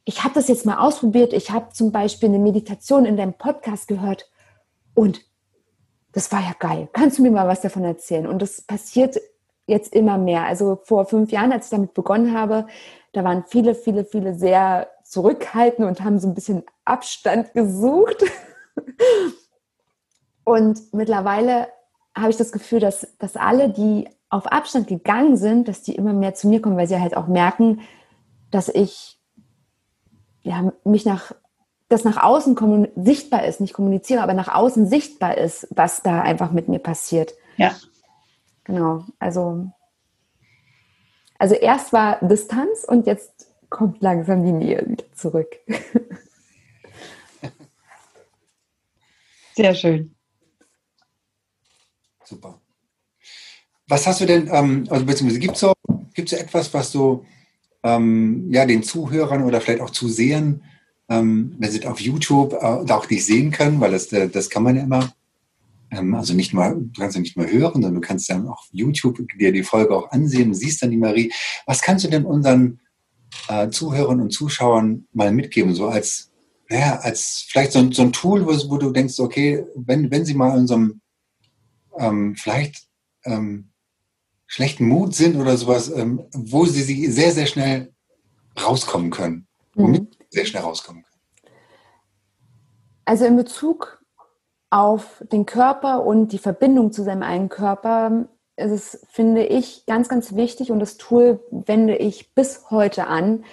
[0.08, 1.32] ich habe das jetzt mal ausprobiert.
[1.32, 4.30] Ich habe zum Beispiel eine Meditation in deinem Podcast gehört
[4.94, 5.20] und
[6.12, 6.88] das war ja geil.
[6.92, 8.26] Kannst du mir mal was davon erzählen?
[8.26, 9.20] Und das passiert
[9.66, 10.44] jetzt immer mehr.
[10.44, 12.68] Also vor fünf Jahren, als ich damit begonnen habe,
[13.12, 18.24] da waren viele, viele, viele sehr zurückhaltend und haben so ein bisschen Abstand gesucht.
[20.44, 21.66] Und mittlerweile
[22.16, 26.12] habe ich das Gefühl, dass, dass alle, die auf Abstand gegangen sind, dass die immer
[26.12, 27.80] mehr zu mir kommen, weil sie halt auch merken,
[28.52, 29.15] dass ich
[30.46, 31.32] ja, mich nach,
[31.88, 32.56] das nach außen
[32.96, 37.34] sichtbar ist, nicht kommuniziere, aber nach außen sichtbar ist, was da einfach mit mir passiert.
[37.56, 37.74] Ja.
[38.64, 39.04] Genau.
[39.18, 39.70] Also,
[41.38, 45.48] also erst war Distanz und jetzt kommt langsam die Nähe wieder zurück.
[49.54, 50.14] Sehr schön.
[52.24, 52.60] Super.
[53.88, 55.72] Was hast du denn, ähm, also beziehungsweise gibt es so
[56.14, 57.24] gibt es etwas, was du
[57.82, 60.62] ähm, ja, den Zuhörern oder vielleicht auch Zusehern,
[61.08, 62.56] ähm, wenn sie auf YouTube äh,
[62.92, 65.12] auch dich sehen können, weil das, äh, das kann man ja immer,
[65.90, 68.66] ähm, also nicht mal, du kannst ja nicht mal hören, sondern du kannst dann auf
[68.72, 71.32] YouTube dir die Folge auch ansehen, siehst dann die Marie.
[71.66, 72.80] Was kannst du denn unseren
[73.48, 76.30] äh, Zuhörern und Zuschauern mal mitgeben, so als,
[76.68, 80.34] naja, als vielleicht so, so ein Tool, wo, wo, du denkst, okay, wenn, wenn sie
[80.34, 81.00] mal in so einem
[81.98, 82.86] ähm, vielleicht
[83.24, 83.70] ähm,
[84.46, 87.92] schlechten Mut sind oder sowas, ähm, wo sie sich sehr, sehr schnell
[88.62, 89.46] rauskommen können.
[89.74, 90.24] Womit mhm.
[90.30, 91.52] sehr schnell rauskommen können.
[93.04, 94.02] Also in Bezug
[94.70, 100.08] auf den Körper und die Verbindung zu seinem eigenen Körper ist es, finde ich, ganz,
[100.08, 103.44] ganz wichtig und das Tool wende ich bis heute an,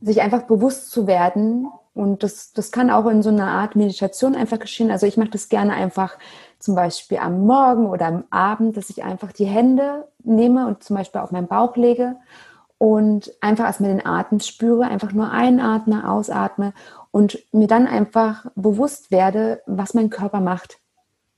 [0.00, 1.68] sich einfach bewusst zu werden.
[1.94, 4.90] Und das, das kann auch in so einer Art Meditation einfach geschehen.
[4.90, 6.18] Also ich mache das gerne einfach
[6.64, 10.96] zum Beispiel am Morgen oder am Abend, dass ich einfach die Hände nehme und zum
[10.96, 12.16] Beispiel auf meinen Bauch lege
[12.78, 16.72] und einfach erstmal den Atem spüre, einfach nur einatme, ausatme
[17.10, 20.78] und mir dann einfach bewusst werde, was mein Körper macht.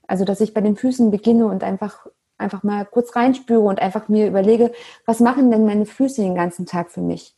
[0.07, 2.07] Also, dass ich bei den Füßen beginne und einfach,
[2.39, 4.71] einfach mal kurz reinspüre und einfach mir überlege,
[5.07, 7.35] was machen denn meine Füße den ganzen Tag für mich?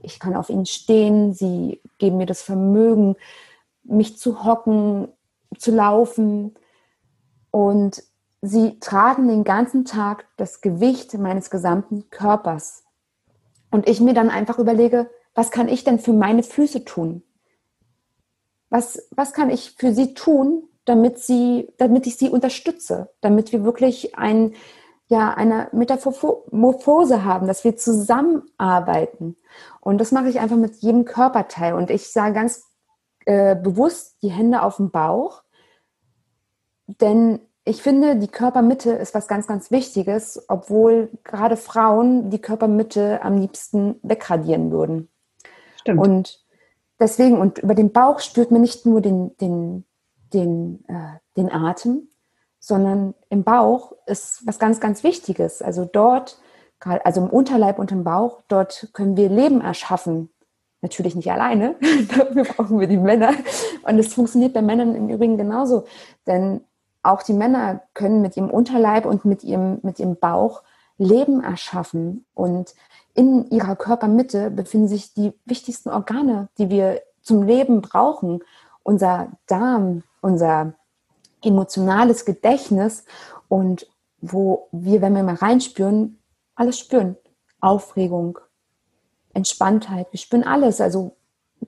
[0.00, 3.14] Ich kann auf ihnen stehen, sie geben mir das Vermögen,
[3.84, 5.06] mich zu hocken,
[5.56, 6.56] zu laufen,
[7.52, 8.02] und
[8.40, 12.82] sie tragen den ganzen Tag das Gewicht meines gesamten Körpers.
[13.70, 17.22] Und ich mir dann einfach überlege, was kann ich denn für meine Füße tun?
[18.68, 23.64] Was, was kann ich für sie tun, damit, sie, damit ich sie unterstütze, damit wir
[23.64, 24.54] wirklich ein,
[25.06, 29.36] ja, eine Metamorphose haben, dass wir zusammenarbeiten.
[29.80, 31.74] Und das mache ich einfach mit jedem Körperteil.
[31.74, 32.64] Und ich sage ganz
[33.26, 35.41] äh, bewusst die Hände auf den Bauch
[37.00, 43.22] denn ich finde, die Körpermitte ist was ganz, ganz Wichtiges, obwohl gerade Frauen die Körpermitte
[43.22, 45.08] am liebsten wegradieren würden.
[45.76, 46.00] Stimmt.
[46.00, 46.44] Und
[46.98, 49.84] deswegen, und über den Bauch spürt man nicht nur den, den,
[50.32, 52.08] den, äh, den Atem,
[52.58, 55.62] sondern im Bauch ist was ganz, ganz Wichtiges.
[55.62, 56.40] Also dort,
[56.80, 60.30] also im Unterleib und im Bauch, dort können wir Leben erschaffen.
[60.80, 61.76] Natürlich nicht alleine,
[62.08, 63.34] dafür brauchen wir die Männer.
[63.84, 65.84] Und es funktioniert bei Männern im Übrigen genauso.
[66.26, 66.62] Denn
[67.02, 70.62] auch die Männer können mit ihrem Unterleib und mit ihrem, mit ihrem Bauch
[70.98, 72.24] Leben erschaffen.
[72.34, 72.74] Und
[73.14, 78.40] in ihrer Körpermitte befinden sich die wichtigsten Organe, die wir zum Leben brauchen.
[78.82, 80.74] Unser Darm, unser
[81.42, 83.04] emotionales Gedächtnis
[83.48, 83.86] und
[84.20, 86.18] wo wir, wenn wir mal reinspüren,
[86.54, 87.16] alles spüren.
[87.60, 88.38] Aufregung,
[89.34, 90.80] Entspanntheit, wir spüren alles.
[90.80, 91.16] Also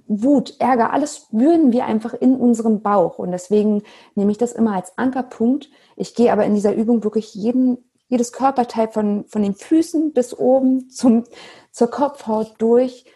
[0.07, 3.19] Wut, Ärger, alles spüren wir einfach in unserem Bauch.
[3.19, 3.83] Und deswegen
[4.15, 5.71] nehme ich das immer als Ankerpunkt.
[5.97, 7.79] Ich gehe aber in dieser Übung wirklich jeden,
[8.09, 11.25] jedes Körperteil von, von den Füßen bis oben zum,
[11.71, 13.07] zur Kopfhaut durch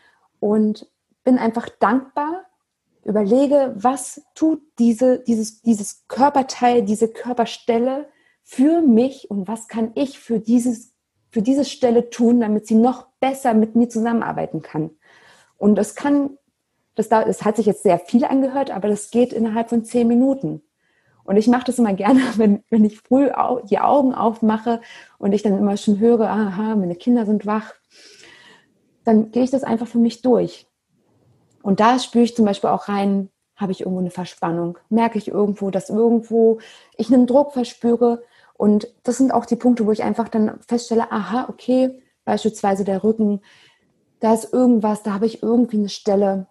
[0.40, 0.90] und
[1.24, 2.44] bin einfach dankbar,
[3.04, 8.08] überlege, was tut diese, dieses, dieses Körperteil, diese Körperstelle
[8.42, 10.94] für mich und was kann ich für, dieses,
[11.30, 14.90] für diese Stelle tun, damit sie noch besser mit mir zusammenarbeiten kann.
[15.58, 16.37] Und das kann
[16.98, 20.62] das, das hat sich jetzt sehr viel angehört, aber das geht innerhalb von zehn Minuten.
[21.24, 23.30] Und ich mache das immer gerne, wenn, wenn ich früh
[23.70, 24.80] die Augen aufmache
[25.18, 27.74] und ich dann immer schon höre, aha, meine Kinder sind wach,
[29.04, 30.66] dann gehe ich das einfach für mich durch.
[31.62, 34.78] Und da spüre ich zum Beispiel auch rein, habe ich irgendwo eine Verspannung?
[34.88, 36.60] Merke ich irgendwo, dass irgendwo
[36.96, 38.22] ich einen Druck verspüre?
[38.54, 43.02] Und das sind auch die Punkte, wo ich einfach dann feststelle, aha, okay, beispielsweise der
[43.02, 43.40] Rücken,
[44.20, 46.46] da ist irgendwas, da habe ich irgendwie eine Stelle,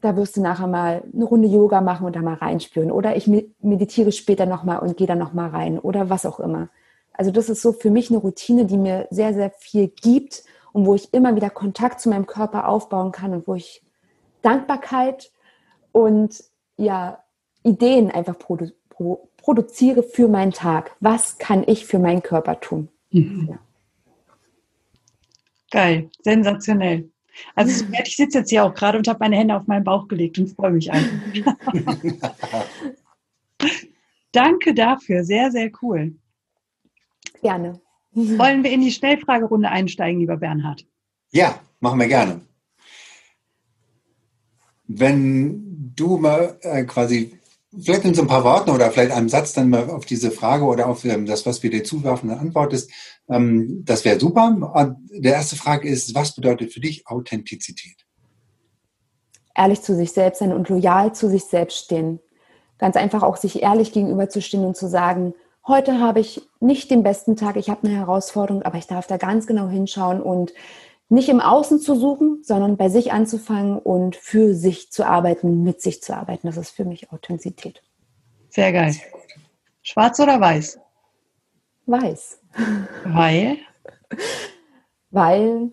[0.00, 2.90] da wirst du nachher mal eine Runde Yoga machen und da mal reinspüren.
[2.90, 3.26] Oder ich
[3.60, 6.68] meditiere später nochmal und gehe da nochmal rein oder was auch immer.
[7.12, 10.86] Also das ist so für mich eine Routine, die mir sehr, sehr viel gibt und
[10.86, 13.82] wo ich immer wieder Kontakt zu meinem Körper aufbauen kann und wo ich
[14.42, 15.32] Dankbarkeit
[15.90, 16.44] und
[16.76, 17.24] ja,
[17.64, 20.94] Ideen einfach produ pro produziere für meinen Tag.
[21.00, 22.88] Was kann ich für meinen Körper tun?
[23.10, 23.48] Mhm.
[23.50, 23.58] Ja.
[25.70, 27.10] Geil, sensationell.
[27.54, 30.38] Also ich sitze jetzt hier auch gerade und habe meine Hände auf meinen Bauch gelegt
[30.38, 31.56] und freue mich einfach.
[34.32, 36.14] Danke dafür, sehr, sehr cool.
[37.42, 37.80] Gerne.
[38.12, 40.86] Wollen wir in die Schnellfragerunde einsteigen, lieber Bernhard?
[41.30, 42.40] Ja, machen wir gerne.
[44.86, 47.38] Wenn du mal äh, quasi
[47.78, 50.64] vielleicht in so ein paar Worten oder vielleicht einem Satz dann mal auf diese Frage
[50.64, 52.90] oder auf ähm, das, was wir dir zuwerfen, antwortest,
[53.28, 54.46] ähm, das wäre super.
[54.46, 58.06] Und der erste Frage ist, was bedeutet für dich Authentizität?
[59.54, 62.20] Ehrlich zu sich selbst sein und loyal zu sich selbst stehen.
[62.78, 65.34] Ganz einfach auch sich ehrlich gegenüberzustehen und zu sagen,
[65.66, 69.16] heute habe ich nicht den besten Tag, ich habe eine Herausforderung, aber ich darf da
[69.16, 70.52] ganz genau hinschauen und
[71.08, 75.80] nicht im Außen zu suchen, sondern bei sich anzufangen und für sich zu arbeiten, mit
[75.80, 76.46] sich zu arbeiten.
[76.46, 77.82] Das ist für mich Authentizität.
[78.50, 78.94] Sehr geil.
[79.82, 80.78] Schwarz oder weiß?
[81.86, 82.38] Weiß.
[83.04, 83.58] Weil?
[85.10, 85.72] Weil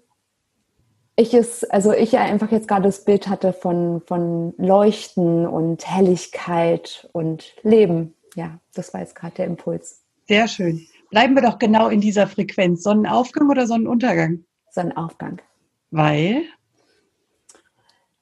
[1.16, 7.10] ich es, also ich einfach jetzt gerade das Bild hatte von, von Leuchten und Helligkeit
[7.14, 8.14] und Leben.
[8.36, 10.02] Ja, das war jetzt gerade der Impuls.
[10.28, 10.86] Sehr schön.
[11.10, 12.84] Bleiben wir doch genau in dieser Frequenz.
[12.84, 14.44] Sonnenaufgang oder Sonnenuntergang?
[14.72, 15.42] Sonnenaufgang.
[15.92, 16.44] Weil?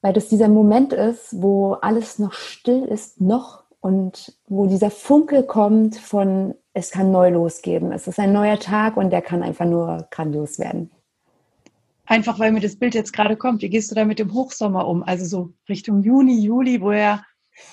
[0.01, 5.43] Weil das dieser Moment ist, wo alles noch still ist, noch und wo dieser Funkel
[5.43, 7.91] kommt von, es kann neu losgehen.
[7.91, 10.89] Es ist ein neuer Tag und der kann einfach nur grandios werden.
[12.05, 13.61] Einfach weil mir das Bild jetzt gerade kommt.
[13.61, 15.03] Wie gehst du da mit dem Hochsommer um?
[15.03, 17.23] Also so Richtung Juni, Juli, wo ja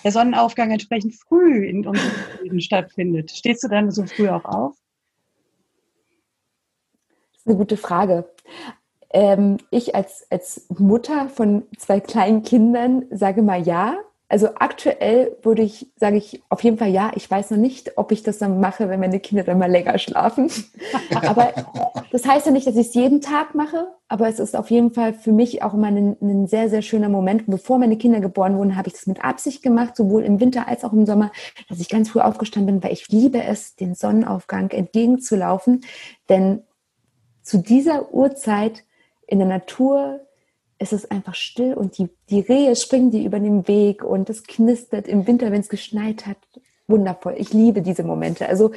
[0.05, 3.31] der Sonnenaufgang entsprechend früh in unserem Leben stattfindet.
[3.31, 4.77] Stehst du dann so früh auch auf?
[7.33, 8.31] Das ist eine gute Frage.
[9.13, 13.97] Ähm, ich als, als Mutter von zwei kleinen Kindern sage mal ja,
[14.31, 17.11] also aktuell würde ich, sage ich auf jeden Fall ja.
[17.17, 19.99] Ich weiß noch nicht, ob ich das dann mache, wenn meine Kinder dann mal länger
[19.99, 20.49] schlafen.
[21.27, 21.53] aber
[22.13, 24.93] das heißt ja nicht, dass ich es jeden Tag mache, aber es ist auf jeden
[24.93, 27.47] Fall für mich auch immer ein, ein sehr, sehr schöner Moment.
[27.49, 30.85] bevor meine Kinder geboren wurden, habe ich das mit Absicht gemacht, sowohl im Winter als
[30.85, 31.33] auch im Sommer,
[31.69, 35.81] dass ich ganz früh aufgestanden bin, weil ich liebe es, den Sonnenaufgang entgegenzulaufen.
[36.29, 36.63] Denn
[37.43, 38.85] zu dieser Uhrzeit
[39.27, 40.21] in der Natur
[40.81, 44.45] es ist einfach still und die, die Rehe springen die über den Weg und es
[44.45, 46.39] knistert im Winter, wenn es geschneit hat.
[46.89, 47.35] Wundervoll.
[47.37, 48.49] Ich liebe diese Momente.
[48.49, 48.73] Also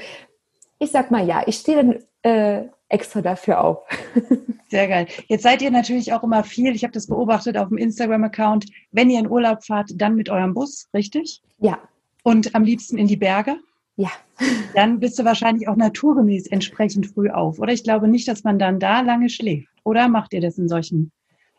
[0.79, 3.79] ich sag mal ja, ich stehe dann äh, extra dafür auf.
[4.69, 5.07] Sehr geil.
[5.27, 9.09] Jetzt seid ihr natürlich auch immer viel, ich habe das beobachtet auf dem Instagram-Account, wenn
[9.09, 11.41] ihr in Urlaub fahrt, dann mit eurem Bus, richtig?
[11.59, 11.79] Ja.
[12.23, 13.55] Und am liebsten in die Berge?
[13.95, 14.11] Ja.
[14.75, 17.59] Dann bist du wahrscheinlich auch naturgemäß entsprechend früh auf.
[17.59, 19.67] Oder ich glaube nicht, dass man dann da lange schläft.
[19.83, 21.11] Oder macht ihr das in solchen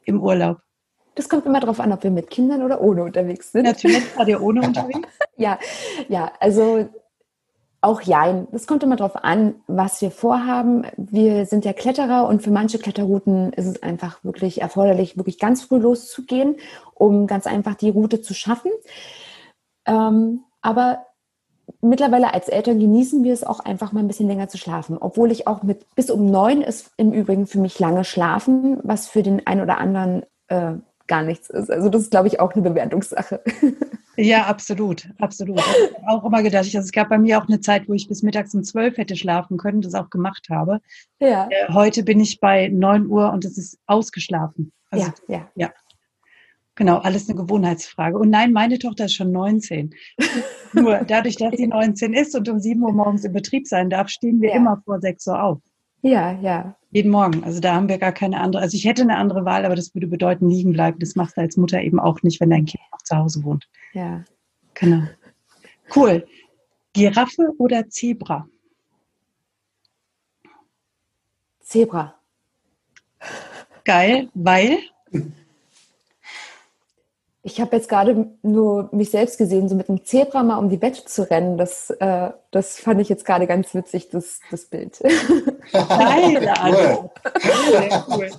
[0.05, 0.59] im Urlaub?
[1.15, 3.65] Das kommt immer darauf an, ob wir mit Kindern oder ohne unterwegs sind.
[3.65, 5.09] Natürlich war ihr ohne unterwegs.
[5.37, 5.59] ja,
[6.09, 6.89] ja, also
[7.85, 10.87] auch ja, das kommt immer darauf an, was wir vorhaben.
[10.97, 15.63] Wir sind ja Kletterer und für manche Kletterrouten ist es einfach wirklich erforderlich, wirklich ganz
[15.63, 16.57] früh loszugehen,
[16.95, 18.71] um ganz einfach die Route zu schaffen.
[19.87, 21.05] Ähm, aber
[21.81, 24.99] mittlerweile als Eltern genießen wir es auch einfach mal ein bisschen länger zu schlafen.
[24.99, 29.09] Obwohl ich auch mit bis um neun ist im Übrigen für mich lange schlafen, was
[29.09, 30.75] für den einen oder anderen äh,
[31.07, 31.71] gar nichts ist.
[31.71, 33.43] Also das ist, glaube ich, auch eine Bewertungssache.
[34.17, 35.59] Ja, absolut, absolut.
[35.59, 38.07] Ich habe auch immer gedacht, also es gab bei mir auch eine Zeit, wo ich
[38.07, 40.81] bis mittags um zwölf hätte schlafen können, das auch gemacht habe.
[41.19, 41.49] Ja.
[41.51, 44.73] Äh, heute bin ich bei neun Uhr und es ist ausgeschlafen.
[44.91, 45.51] Also, ja, ja.
[45.57, 45.73] ja.
[46.77, 48.19] Genau, alles eine Gewohnheitsfrage.
[48.19, 49.95] Und nein, meine Tochter ist schon 19.
[50.75, 54.09] Nur dadurch, dass sie 19 ist und um 7 Uhr morgens im Betrieb sein darf,
[54.09, 54.57] stehen wir ja.
[54.57, 55.59] immer vor 6 Uhr auf.
[56.03, 56.77] Ja, ja.
[56.91, 57.43] Jeden Morgen.
[57.45, 58.63] Also da haben wir gar keine andere.
[58.63, 60.99] Also ich hätte eine andere Wahl, aber das würde bedeuten, liegen bleiben.
[60.99, 63.67] Das machst du als Mutter eben auch nicht, wenn dein Kind noch zu Hause wohnt.
[63.95, 64.23] Ja.
[64.75, 65.05] Genau.
[65.95, 66.27] Cool.
[66.93, 68.47] Giraffe oder Zebra?
[71.61, 72.15] Zebra.
[73.85, 74.79] Geil, weil?
[77.47, 80.81] Ich habe jetzt gerade nur mich selbst gesehen, so mit einem Zebra mal um die
[80.81, 81.59] Wette zu rennen.
[81.59, 84.99] Das, äh, das fand ich jetzt gerade ganz witzig, das, das Bild.
[85.73, 87.21] Geile Antwort.
[88.09, 88.31] Cool.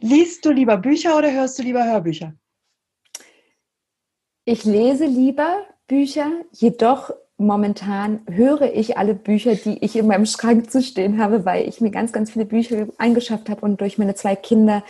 [0.00, 2.34] Liest du lieber Bücher oder hörst du lieber Hörbücher?
[4.44, 10.70] Ich lese lieber Bücher, jedoch momentan höre ich alle Bücher, die ich in meinem Schrank
[10.72, 14.16] zu stehen habe, weil ich mir ganz, ganz viele Bücher eingeschafft habe und durch meine
[14.16, 14.82] zwei Kinder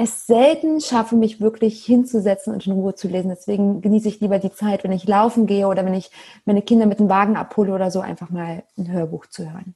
[0.00, 3.28] es selten schaffe, mich wirklich hinzusetzen und in Ruhe zu lesen.
[3.28, 6.10] Deswegen genieße ich lieber die Zeit, wenn ich laufen gehe oder wenn ich
[6.46, 9.74] meine Kinder mit dem Wagen abhole oder so, einfach mal ein Hörbuch zu hören.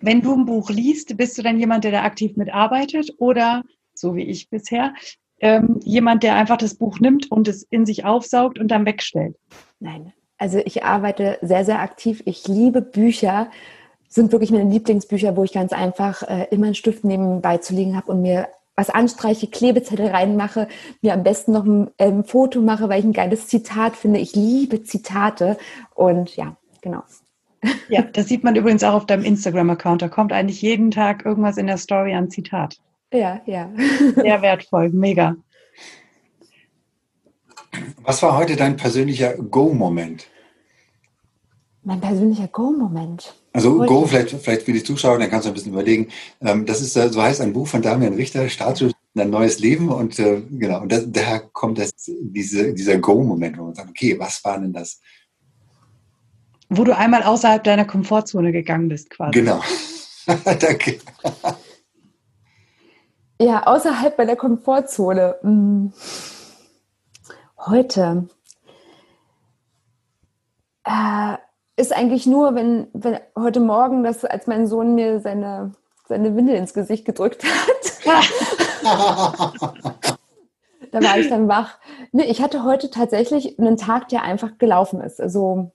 [0.00, 3.64] Wenn du ein Buch liest, bist du dann jemand, der da aktiv mitarbeitet oder,
[3.94, 4.94] so wie ich bisher,
[5.40, 9.36] ähm, jemand, der einfach das Buch nimmt und es in sich aufsaugt und dann wegstellt?
[9.80, 12.22] Nein, also ich arbeite sehr, sehr aktiv.
[12.26, 13.50] Ich liebe Bücher
[14.08, 17.96] sind wirklich meine Lieblingsbücher, wo ich ganz einfach äh, immer einen Stift nebenbei zu liegen
[17.96, 18.46] habe und mir
[18.76, 20.68] was anstreiche, Klebezettel reinmache,
[21.00, 24.20] mir am besten noch ein ähm, Foto mache, weil ich ein geiles Zitat finde.
[24.20, 25.56] Ich liebe Zitate
[25.94, 27.02] und ja, genau.
[27.88, 30.02] Ja, das sieht man übrigens auch auf deinem Instagram-Account.
[30.02, 32.78] Da kommt eigentlich jeden Tag irgendwas in der Story an Zitat.
[33.12, 33.70] Ja, ja.
[34.16, 35.36] Sehr wertvoll, mega.
[38.02, 40.28] Was war heute dein persönlicher Go-Moment?
[41.82, 43.34] Mein persönlicher Go-Moment.
[43.54, 43.86] Also Heute.
[43.86, 46.08] Go, vielleicht, vielleicht für die Zuschauer, dann kannst du ein bisschen überlegen.
[46.40, 49.90] Ähm, das ist, äh, so heißt ein Buch von Damian Richter, Startschuss ein neues Leben.
[49.90, 54.18] Und äh, genau, und das, daher kommt das, diese, dieser Go-Moment, wo man sagt, okay,
[54.18, 55.00] was war denn das?
[56.68, 59.38] Wo du einmal außerhalb deiner Komfortzone gegangen bist, quasi.
[59.38, 59.62] Genau.
[60.44, 60.98] Danke.
[63.40, 65.36] Ja, außerhalb meiner Komfortzone.
[65.42, 65.92] Hm.
[67.66, 68.28] Heute
[70.84, 71.36] äh,
[71.76, 75.72] ist eigentlich nur, wenn, wenn heute Morgen, das, als mein Sohn mir seine,
[76.08, 77.52] seine Windel ins Gesicht gedrückt hat.
[80.92, 81.78] da war ich dann wach.
[82.12, 85.20] Nee, ich hatte heute tatsächlich einen Tag, der einfach gelaufen ist.
[85.20, 85.72] Also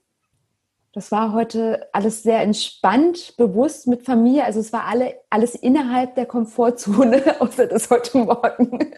[0.92, 4.44] das war heute alles sehr entspannt, bewusst mit Familie.
[4.44, 8.92] Also es war alle, alles innerhalb der Komfortzone, außer das heute Morgen.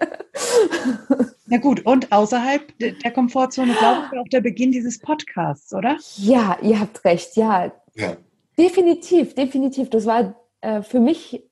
[1.47, 5.99] Na gut, und außerhalb der Komfortzone, glaube ich, auch der Beginn dieses Podcasts, oder?
[6.17, 7.71] Ja, ihr habt recht, ja.
[7.95, 8.17] ja.
[8.59, 9.91] Definitiv, definitiv.
[9.91, 11.45] Das war äh, für mich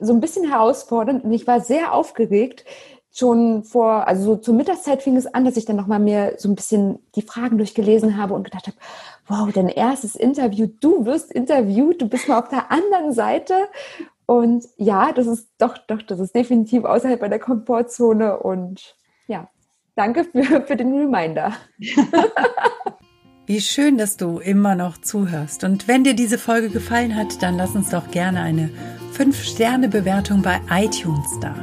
[0.00, 2.64] so ein bisschen herausfordernd und ich war sehr aufgeregt.
[3.14, 6.48] Schon vor, also so zur Mittagszeit fing es an, dass ich dann nochmal mir so
[6.48, 8.76] ein bisschen die Fragen durchgelesen habe und gedacht habe,
[9.26, 13.54] wow, dein erstes Interview, du wirst interviewt, du bist mal auf der anderen Seite.
[14.26, 18.96] Und ja, das ist doch, doch, das ist definitiv außerhalb meiner Komfortzone und
[19.26, 19.48] ja,
[19.94, 21.52] danke für, für den Reminder.
[23.46, 25.64] Wie schön, dass du immer noch zuhörst.
[25.64, 28.70] Und wenn dir diese Folge gefallen hat, dann lass uns doch gerne eine
[29.18, 31.54] 5-Sterne-Bewertung bei iTunes da.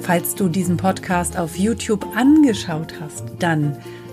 [0.00, 3.76] Falls du diesen Podcast auf YouTube angeschaut hast, dann